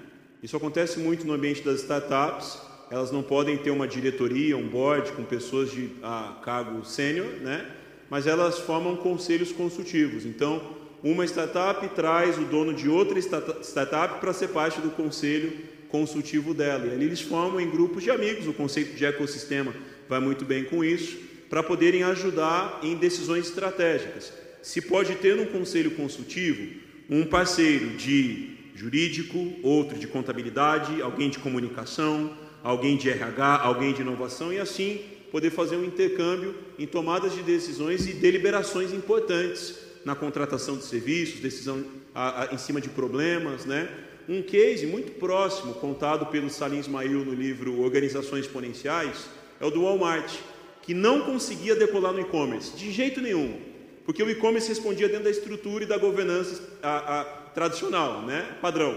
[0.43, 2.61] Isso acontece muito no ambiente das startups.
[2.91, 7.67] Elas não podem ter uma diretoria, um board com pessoas de ah, cargo sênior, né?
[8.07, 10.23] mas elas formam conselhos consultivos.
[10.23, 15.53] Então, uma startup traz o dono de outra startup para ser parte do conselho
[15.89, 16.87] consultivo dela.
[16.87, 19.73] E ali eles formam em grupos de amigos, o conceito de ecossistema
[20.09, 21.17] vai muito bem com isso,
[21.49, 24.33] para poderem ajudar em decisões estratégicas.
[24.61, 26.75] Se pode ter no conselho consultivo
[27.09, 34.01] um parceiro de jurídico, outro de contabilidade, alguém de comunicação, alguém de RH, alguém de
[34.01, 34.99] inovação e assim
[35.31, 41.41] poder fazer um intercâmbio em tomadas de decisões e deliberações importantes na contratação de serviços,
[41.41, 41.83] decisão
[42.15, 43.89] a, a, em cima de problemas, né?
[44.29, 49.25] Um case muito próximo, contado pelo Salim Ismail no livro Organizações Exponenciais,
[49.59, 50.33] é o do Walmart,
[50.81, 53.59] que não conseguia decolar no e-commerce, de jeito nenhum,
[54.05, 58.55] porque o e-commerce respondia dentro da estrutura e da governança a, tradicional, né?
[58.61, 58.91] padrão.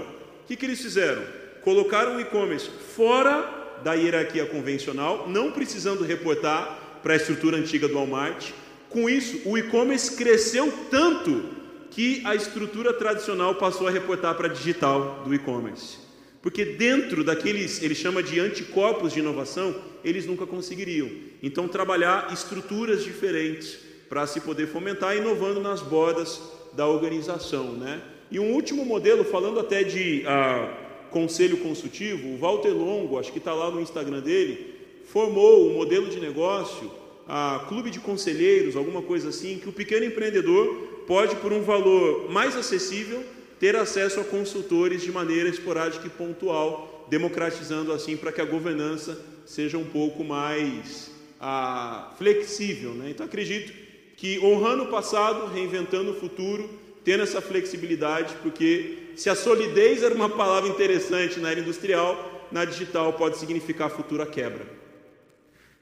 [0.44, 1.24] O que, que eles fizeram?
[1.62, 7.94] Colocaram o e-commerce fora da hierarquia convencional, não precisando reportar para a estrutura antiga do
[7.94, 8.52] Walmart,
[8.90, 11.44] com isso, o e-commerce cresceu tanto
[11.90, 15.98] que a estrutura tradicional passou a reportar para a digital do e-commerce.
[16.42, 21.08] Porque dentro daqueles, ele chama de anticorpos de inovação, eles nunca conseguiriam.
[21.42, 23.78] Então, trabalhar estruturas diferentes
[24.08, 26.40] para se poder fomentar, inovando nas bordas
[26.72, 27.72] da organização.
[27.74, 28.00] Né?
[28.30, 30.72] E um último modelo, falando até de ah,
[31.10, 34.74] conselho consultivo, o Walter Longo, acho que está lá no Instagram dele,
[35.04, 36.99] formou um modelo de negócio
[37.32, 42.28] a clube de conselheiros, alguma coisa assim, que o pequeno empreendedor pode, por um valor
[42.28, 43.22] mais acessível,
[43.60, 49.16] ter acesso a consultores de maneira esporádica e pontual, democratizando assim para que a governança
[49.46, 52.94] seja um pouco mais ah, flexível.
[52.94, 53.10] Né?
[53.10, 53.72] Então acredito
[54.16, 56.68] que honrando o passado, reinventando o futuro,
[57.04, 62.64] tendo essa flexibilidade, porque se a solidez era uma palavra interessante na era industrial, na
[62.64, 64.79] digital pode significar futura quebra.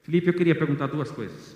[0.09, 1.55] Felipe, eu queria perguntar duas coisas.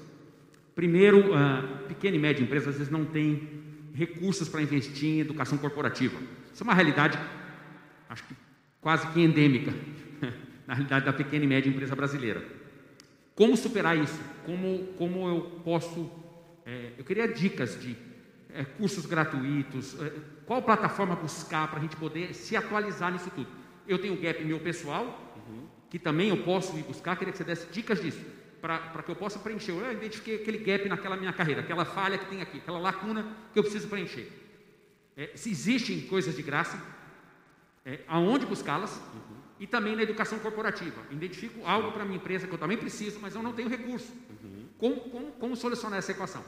[0.75, 3.49] Primeiro, a pequena e média empresa às vezes não tem
[3.95, 6.21] recursos para investir em educação corporativa.
[6.53, 7.19] Isso é uma realidade,
[8.11, 8.35] acho que
[8.79, 9.73] quase que endêmica,
[10.69, 12.45] na realidade da pequena e média empresa brasileira.
[13.35, 14.21] Como superar isso?
[14.45, 16.13] Como, como eu posso.
[16.67, 17.97] É, eu queria dicas de
[18.53, 20.13] é, cursos gratuitos, é,
[20.45, 23.49] qual plataforma buscar para a gente poder se atualizar nisso tudo.
[23.89, 25.65] Eu tenho o gap meu pessoal, uhum.
[25.89, 28.21] que também eu posso ir buscar, queria que você desse dicas disso,
[28.63, 29.73] para que eu possa preencher.
[29.73, 33.59] Eu identifiquei aquele gap naquela minha carreira, aquela falha que tem aqui, aquela lacuna que
[33.59, 34.31] eu preciso preencher.
[35.17, 36.81] É, se existem coisas de graça,
[37.85, 39.37] é, aonde buscá-las, uhum.
[39.59, 41.03] e também na educação corporativa.
[41.11, 44.13] Identifico algo para a minha empresa que eu também preciso, mas eu não tenho recurso.
[44.31, 44.65] Uhum.
[44.79, 46.43] Como, como, como solucionar essa equação?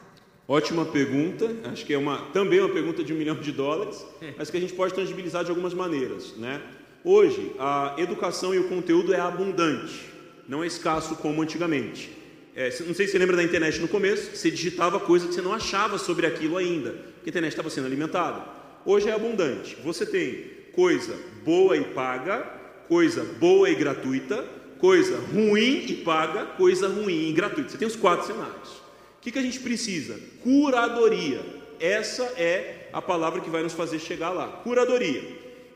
[0.46, 4.34] Ótima pergunta, acho que é uma, também uma pergunta de um milhão de dólares, É.
[4.38, 6.36] mas que a gente pode tangibilizar de algumas maneiras.
[6.36, 6.62] Né?
[7.02, 10.13] Hoje, a educação e o conteúdo é abundante,
[10.49, 12.11] não é escasso como antigamente.
[12.57, 15.42] É, não sei se você lembra da internet no começo, você digitava coisa que você
[15.42, 18.45] não achava sobre aquilo ainda, porque a internet estava sendo alimentada.
[18.84, 22.42] Hoje é abundante, você tem coisa boa e paga,
[22.86, 24.45] coisa boa e gratuita,
[24.78, 27.70] coisa ruim e paga, coisa ruim e gratuita.
[27.70, 28.70] Você tem os quatro cenários.
[29.18, 30.20] O que, que a gente precisa?
[30.42, 31.40] Curadoria.
[31.80, 34.47] Essa é a palavra que vai nos fazer chegar lá.
[34.47, 35.22] Curadoria.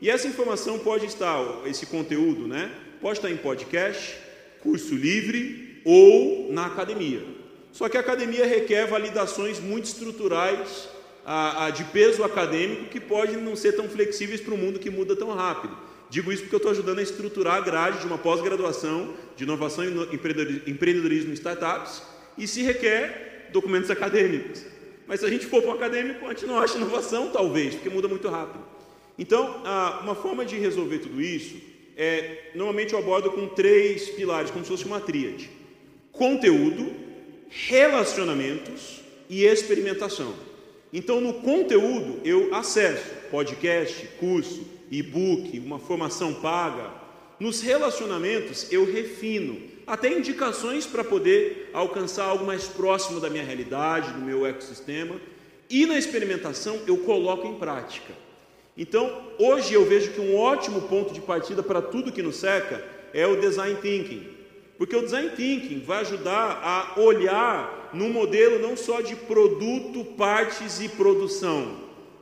[0.01, 2.71] E essa informação pode estar, esse conteúdo, né?
[3.01, 4.15] Pode estar em podcast,
[4.61, 7.23] curso livre ou na academia.
[7.71, 10.89] Só que a academia requer validações muito estruturais
[11.25, 14.89] a, a, de peso acadêmico que podem não ser tão flexíveis para um mundo que
[14.89, 15.77] muda tão rápido.
[16.09, 19.85] Digo isso porque eu estou ajudando a estruturar a grade de uma pós-graduação de inovação
[19.85, 22.01] e empreendedorismo em startups
[22.37, 24.65] e se requer documentos acadêmicos.
[25.07, 27.89] Mas se a gente for para o acadêmico, a gente não acha inovação, talvez, porque
[27.89, 28.63] muda muito rápido.
[29.17, 29.63] Então,
[30.01, 31.57] uma forma de resolver tudo isso
[31.99, 35.49] é, normalmente eu abordo com três pilares, como se fosse uma tríade:
[36.13, 36.89] conteúdo,
[37.49, 40.33] relacionamentos e experimentação.
[40.93, 46.89] Então, no conteúdo, eu acesso podcast, curso, e-book, uma formação paga.
[47.37, 54.13] Nos relacionamentos, eu refino, até indicações para poder alcançar algo mais próximo da minha realidade,
[54.13, 55.19] do meu ecossistema.
[55.69, 58.13] E na experimentação, eu coloco em prática.
[58.79, 62.81] Então, hoje eu vejo que um ótimo ponto de partida para tudo que nos seca
[63.13, 64.25] é o design thinking.
[64.77, 70.79] Porque o design thinking vai ajudar a olhar num modelo não só de produto, partes
[70.79, 71.75] e produção,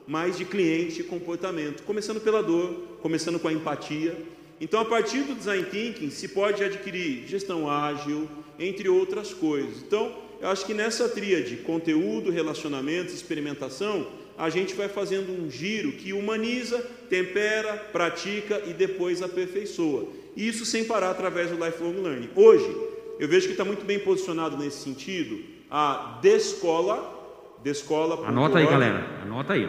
[0.08, 4.18] mas de cliente e comportamento, começando pela dor, começando com a empatia.
[4.60, 8.28] Então, a partir do design thinking, se pode adquirir gestão ágil,
[8.58, 9.84] entre outras coisas.
[9.84, 14.08] Então, eu acho que nessa tríade, conteúdo, relacionamentos, experimentação,
[14.38, 16.80] a gente vai fazendo um giro que humaniza,
[17.10, 20.08] tempera, pratica e depois aperfeiçoa.
[20.36, 22.30] Isso sem parar através do lifelong learning.
[22.36, 22.70] Hoje,
[23.20, 27.16] eu vejo que está muito bem posicionado nesse sentido a Descola.
[27.64, 28.28] Descola.
[28.28, 29.04] Anota aí, galera.
[29.24, 29.68] Anota aí.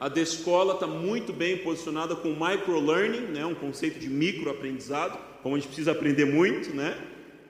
[0.00, 5.58] A Descola está muito bem posicionada com microlearning, né, um conceito de microaprendizado, como a
[5.58, 6.96] gente precisa aprender muito, né?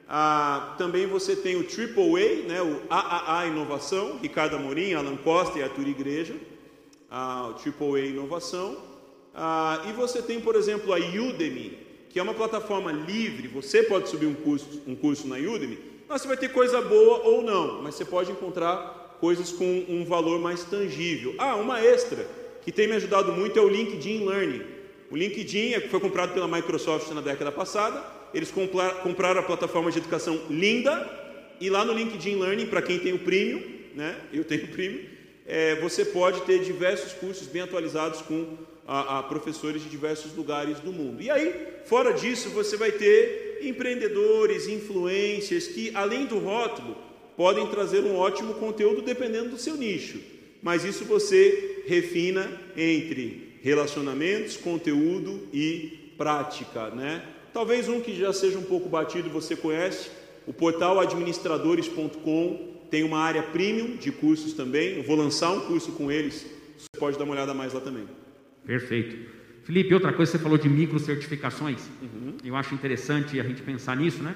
[0.09, 5.63] Ah, também você tem o AAA, né, o AAA Inovação, Ricardo Amorim, Alan Costa e
[5.63, 6.35] Arthur Igreja,
[7.11, 8.77] o AAA Inovação.
[9.35, 11.79] Ah, e você tem, por exemplo, a Udemy,
[12.09, 15.79] que é uma plataforma livre, você pode subir um curso, um curso na Udemy,
[16.09, 20.05] mas você vai ter coisa boa ou não, mas você pode encontrar coisas com um
[20.05, 21.35] valor mais tangível.
[21.39, 22.27] Ah, uma extra
[22.63, 24.63] que tem me ajudado muito é o LinkedIn Learning.
[25.11, 28.03] O LinkedIn é foi comprado pela Microsoft na década passada.
[28.35, 31.09] Eles compraram a plataforma de educação Linda
[31.61, 33.63] e lá no LinkedIn Learning, para quem tem o Premium,
[33.95, 34.17] né?
[34.33, 35.16] Eu tenho o Premium.
[35.47, 40.81] É, você pode ter diversos cursos bem atualizados com a, a professores de diversos lugares
[40.81, 41.23] do mundo.
[41.23, 46.97] E aí, fora disso, você vai ter empreendedores, influencers que, além do rótulo,
[47.37, 50.21] podem trazer um ótimo conteúdo dependendo do seu nicho.
[50.63, 57.25] Mas isso você refina entre relacionamentos, conteúdo e prática, né?
[57.53, 60.11] Talvez um que já seja um pouco batido você conhece,
[60.47, 64.97] o portal administradores.com tem uma área premium de cursos também.
[64.97, 68.07] Eu vou lançar um curso com eles, você pode dar uma olhada mais lá também.
[68.65, 69.35] Perfeito.
[69.65, 71.89] Felipe, outra coisa, você falou de micro certificações.
[72.01, 72.37] Uhum.
[72.45, 74.35] Eu acho interessante a gente pensar nisso, né?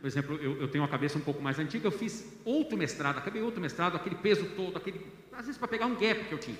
[0.00, 3.18] Por exemplo, eu, eu, tenho uma cabeça um pouco mais antiga, eu fiz outro mestrado,
[3.18, 5.00] acabei outro mestrado, aquele peso todo, aquele,
[5.32, 6.56] às vezes para pegar um gap que eu tinha.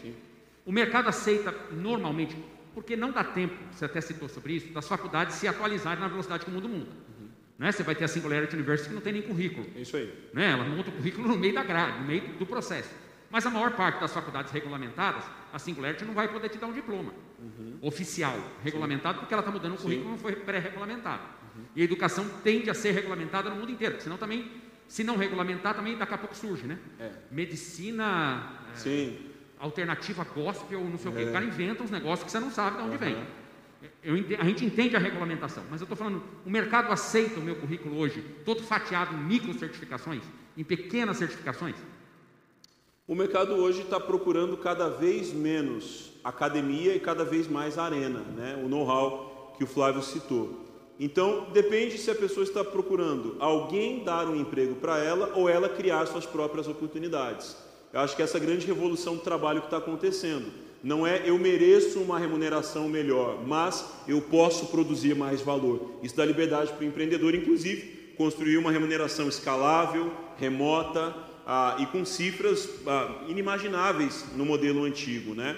[0.64, 2.36] O mercado aceita normalmente,
[2.72, 6.45] porque não dá tempo, você até citou sobre isso, das faculdades se atualizarem na velocidade
[6.45, 6.93] que o mundo muda.
[7.63, 7.67] Uhum.
[7.67, 7.73] Né?
[7.73, 9.67] Você vai ter a Singularity University que não tem nem currículo.
[9.77, 10.13] É isso aí.
[10.35, 10.51] Né?
[10.51, 12.91] Ela monta o currículo no meio da grade, no meio do processo.
[13.31, 16.73] Mas a maior parte das faculdades regulamentadas, a Singularity não vai poder te dar um
[16.73, 17.79] diploma uhum.
[17.81, 19.21] oficial, regulamentado, Sim.
[19.21, 20.11] porque ela está mudando o currículo, Sim.
[20.13, 21.23] não foi pré-regulamentado.
[21.57, 21.65] Uhum.
[21.75, 24.51] E a educação tende a ser regulamentada no mundo inteiro, senão também,
[24.87, 26.79] se não regulamentar, também daqui a pouco surge, né?
[27.01, 27.11] É.
[27.31, 28.61] Medicina.
[28.85, 31.23] É, alternativa gospel, não sei o quê.
[31.23, 31.29] É.
[31.29, 33.17] O cara inventa uns negócios que você não sabe de onde vem.
[34.03, 37.57] Eu a gente entende a regulamentação, mas eu estou falando, o mercado aceita o meu
[37.57, 40.22] currículo hoje, todo fatiado em micro certificações,
[40.57, 41.76] em pequenas certificações?
[43.07, 48.61] O mercado hoje está procurando cada vez menos academia e cada vez mais arena, né?
[48.64, 50.64] o know-how que o Flávio citou.
[51.01, 55.68] Então, depende se a pessoa está procurando alguém dar um emprego para ela ou ela
[55.68, 57.57] criar suas próprias oportunidades.
[57.93, 62.01] Eu acho que essa grande revolução do trabalho que está acontecendo não é eu mereço
[62.01, 65.99] uma remuneração melhor, mas eu posso produzir mais valor.
[66.03, 71.14] Isso dá liberdade para o empreendedor, inclusive, construir uma remuneração escalável, remota,
[71.47, 75.57] ah, e com cifras ah, inimagináveis no modelo antigo, né?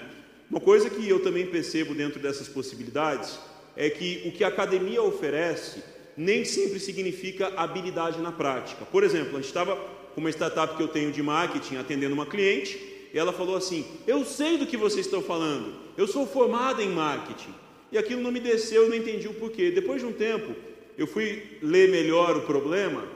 [0.49, 3.39] Uma coisa que eu também percebo dentro dessas possibilidades
[3.75, 5.83] é que o que a academia oferece
[6.15, 8.85] nem sempre significa habilidade na prática.
[8.85, 9.75] Por exemplo, a gente estava
[10.13, 13.85] com uma startup que eu tenho de marketing atendendo uma cliente e ela falou assim:
[14.05, 17.55] Eu sei do que vocês estão falando, eu sou formada em marketing.
[17.89, 19.71] E aquilo não me desceu, eu não entendi o porquê.
[19.71, 20.53] Depois de um tempo,
[20.97, 23.07] eu fui ler melhor o problema.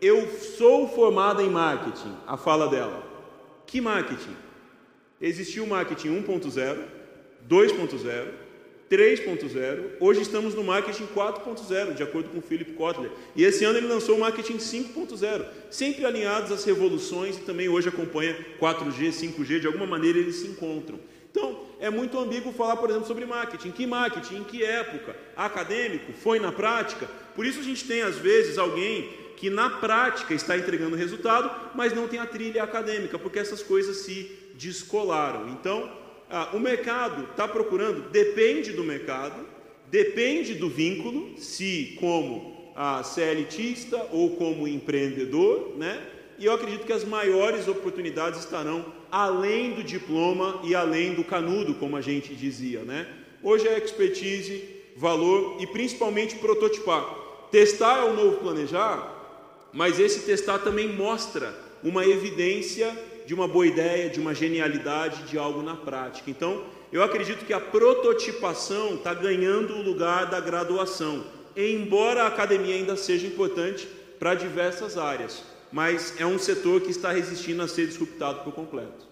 [0.00, 0.28] Eu
[0.58, 3.06] sou formada em marketing, a fala dela.
[3.68, 4.36] Que marketing?
[5.20, 6.78] Existiu o marketing 1.0,
[7.48, 8.28] 2.0,
[8.90, 9.96] 3.0.
[9.98, 13.10] Hoje estamos no marketing 4.0, de acordo com Philip Kotler.
[13.34, 17.88] E esse ano ele lançou o marketing 5.0, sempre alinhados às revoluções e também hoje
[17.88, 20.98] acompanha 4G, 5G, de alguma maneira eles se encontram.
[21.30, 23.70] Então, é muito ambíguo falar, por exemplo, sobre marketing.
[23.70, 24.36] Que marketing?
[24.36, 25.14] Em que época?
[25.36, 26.12] Acadêmico?
[26.12, 27.06] Foi na prática?
[27.34, 31.92] Por isso a gente tem, às vezes, alguém que na prática está entregando resultado, mas
[31.92, 35.50] não tem a trilha acadêmica, porque essas coisas se descolaram.
[35.50, 35.90] Então,
[36.30, 39.46] ah, o mercado está procurando, depende do mercado,
[39.90, 46.04] depende do vínculo, se como ah, CLTista ou como empreendedor, né?
[46.38, 51.74] E eu acredito que as maiores oportunidades estarão além do diploma e além do canudo,
[51.74, 53.06] como a gente dizia, né?
[53.42, 54.64] Hoje é expertise,
[54.96, 57.04] valor e principalmente prototipar.
[57.50, 59.14] Testar é o novo planejar,
[59.72, 62.94] mas esse testar também mostra uma evidência
[63.26, 66.30] de uma boa ideia, de uma genialidade, de algo na prática.
[66.30, 72.76] Então, eu acredito que a prototipação está ganhando o lugar da graduação, embora a academia
[72.76, 73.86] ainda seja importante
[74.20, 79.06] para diversas áreas, mas é um setor que está resistindo a ser disruptado por completo.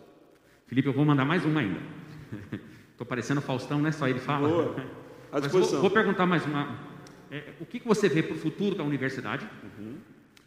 [0.67, 1.81] Felipe, eu vou mandar mais uma ainda.
[2.93, 3.91] Estou parecendo Faustão, né?
[3.91, 4.49] Só ele fala.
[4.49, 4.77] Boa.
[5.33, 5.81] À disposição.
[5.81, 6.79] vou, vou perguntar mais uma.
[7.29, 9.45] É, o que, que você vê para o futuro da universidade?
[9.65, 9.97] Uhum.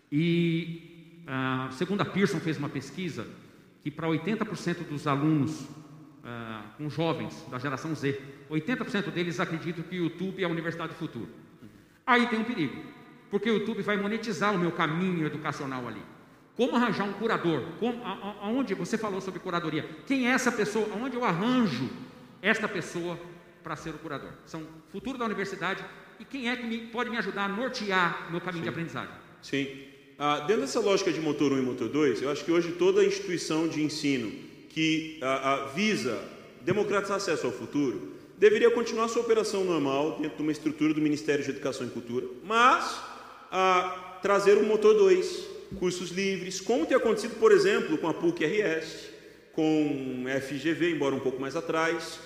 [0.10, 3.28] E, ah, segundo a Pearson fez uma pesquisa
[3.88, 5.66] que para 80% dos alunos
[6.22, 8.20] ah, com jovens da geração Z,
[8.52, 11.30] 80% deles acreditam que o YouTube é a universidade do futuro.
[12.06, 12.84] Aí tem um perigo,
[13.32, 16.02] porque o YouTube vai monetizar o meu caminho educacional ali.
[16.58, 17.64] Como arranjar um curador?
[17.80, 19.90] Como, a- a- aonde você falou sobre curadoria?
[20.06, 20.86] Quem é essa pessoa?
[20.94, 21.90] Aonde eu arranjo
[22.42, 23.18] esta pessoa
[23.64, 24.32] para ser o curador?
[24.46, 25.82] São futuro da universidade
[26.20, 29.14] e quem é que me- pode me ajudar a nortear meu caminho de aprendizagem?
[29.42, 29.87] Sim.
[30.20, 33.06] Ah, dentro dessa lógica de motor 1 e motor 2, eu acho que hoje toda
[33.06, 34.32] instituição de ensino
[34.70, 36.20] que ah, ah, visa
[36.62, 41.44] democratizar acesso ao futuro deveria continuar sua operação normal dentro de uma estrutura do Ministério
[41.44, 43.00] de Educação e Cultura, mas
[43.52, 45.48] ah, trazer o motor 2,
[45.78, 49.10] cursos livres, como tem acontecido, por exemplo, com a PUC-RS,
[49.54, 52.20] com FGV, embora um pouco mais atrás,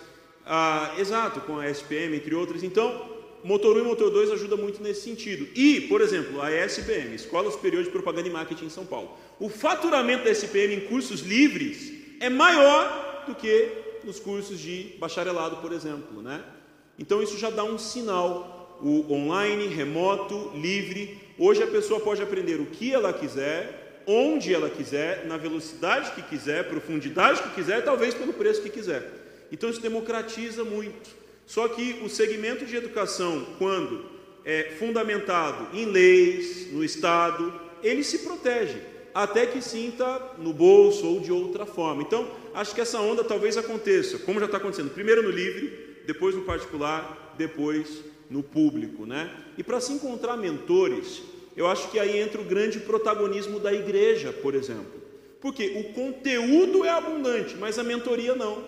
[0.45, 2.63] ah, exato, com a SPM, entre outras.
[2.63, 5.47] Então, Motor 1 e Motor 2 ajuda muito nesse sentido.
[5.55, 9.17] E, por exemplo, a ESPM, Escola Superior de Propaganda e Marketing em São Paulo.
[9.39, 13.69] O faturamento da SPM em cursos livres é maior do que
[14.03, 16.43] nos cursos de bacharelado, por exemplo, né?
[16.97, 18.79] Então isso já dá um sinal.
[18.81, 21.19] O online, remoto, livre.
[21.37, 26.21] Hoje a pessoa pode aprender o que ela quiser, onde ela quiser, na velocidade que
[26.23, 29.07] quiser, profundidade que quiser, talvez pelo preço que quiser.
[29.51, 31.20] Então isso democratiza muito.
[31.45, 34.05] Só que o segmento de educação, quando
[34.45, 38.77] é fundamentado em leis, no Estado, ele se protege,
[39.13, 42.01] até que sinta no bolso ou de outra forma.
[42.01, 46.35] Então, acho que essa onda talvez aconteça, como já está acontecendo, primeiro no livre, depois
[46.35, 49.05] no particular, depois no público.
[49.05, 49.29] Né?
[49.57, 51.21] E para se encontrar mentores,
[51.55, 55.01] eu acho que aí entra o grande protagonismo da igreja, por exemplo.
[55.41, 58.63] Porque o conteúdo é abundante, mas a mentoria não.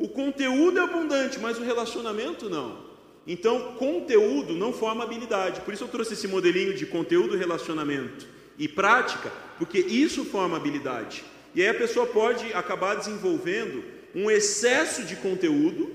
[0.00, 2.78] O conteúdo é abundante, mas o relacionamento não.
[3.26, 5.60] Então, conteúdo não forma habilidade.
[5.60, 8.26] Por isso eu trouxe esse modelinho de conteúdo, relacionamento
[8.58, 11.22] e prática, porque isso forma habilidade.
[11.54, 13.84] E aí a pessoa pode acabar desenvolvendo
[14.14, 15.90] um excesso de conteúdo,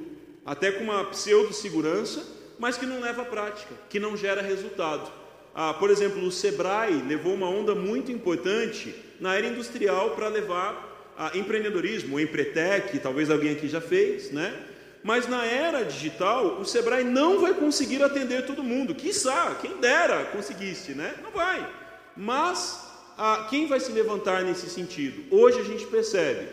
[0.46, 2.24] até com uma pseudo-segurança,
[2.60, 5.12] mas que não leva à prática, que não gera resultado.
[5.56, 10.95] Ah, por exemplo, o Sebrae levou uma onda muito importante na era industrial para levar
[11.18, 14.54] a empreendedorismo, o Empretec, talvez alguém aqui já fez, né?
[15.04, 18.96] Mas na era digital, o Sebrae não vai conseguir atender todo mundo.
[18.96, 21.14] Quiçá, quem dera conseguisse, né?
[21.22, 21.72] Não vai.
[22.18, 22.80] Mas
[23.18, 25.24] ah, quem vai se levantar nesse sentido?
[25.30, 26.48] Hoje a gente percebe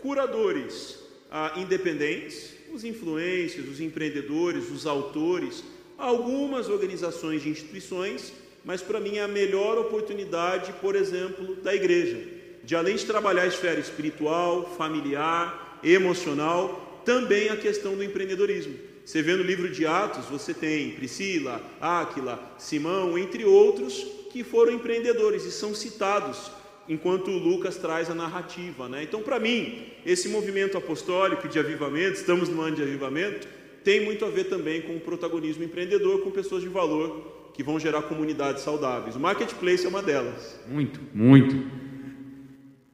[0.00, 0.98] curadores
[1.30, 5.64] ah, independentes, os influencers, os empreendedores, os autores,
[5.96, 8.32] algumas organizações de instituições,
[8.64, 12.33] mas para mim é a melhor oportunidade, por exemplo, da igreja,
[12.64, 18.74] de além de trabalhar a esfera espiritual, familiar, emocional, também a questão do empreendedorismo.
[19.04, 24.72] Você vê no livro de Atos, você tem Priscila, Áquila, Simão, entre outros, que foram
[24.72, 26.50] empreendedores e são citados
[26.88, 28.88] enquanto Lucas traz a narrativa.
[28.88, 29.02] Né?
[29.02, 33.46] Então, para mim, esse movimento apostólico de avivamento, estamos no ano de avivamento,
[33.84, 37.78] tem muito a ver também com o protagonismo empreendedor, com pessoas de valor que vão
[37.78, 39.14] gerar comunidades saudáveis.
[39.14, 40.58] O marketplace é uma delas.
[40.66, 41.83] Muito, muito.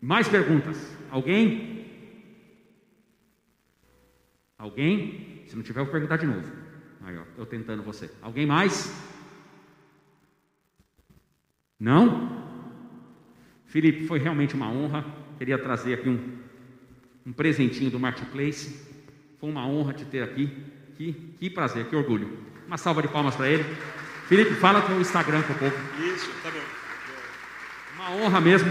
[0.00, 0.96] Mais perguntas?
[1.10, 1.86] Alguém?
[4.56, 5.44] Alguém?
[5.46, 6.50] Se não tiver, eu vou perguntar de novo.
[7.02, 8.10] Aí, ó, eu tentando você.
[8.22, 8.94] Alguém mais?
[11.78, 12.46] Não?
[13.66, 15.04] Felipe, foi realmente uma honra.
[15.38, 16.38] Queria trazer aqui um,
[17.26, 18.88] um presentinho do Marketplace.
[19.38, 20.46] Foi uma honra te ter aqui.
[20.96, 22.38] Que, que prazer, que orgulho.
[22.66, 23.64] Uma salva de palmas para ele.
[24.26, 25.76] Felipe, fala teu Instagram para o povo.
[26.14, 26.60] Isso, tá bom.
[27.96, 28.70] Uma honra mesmo.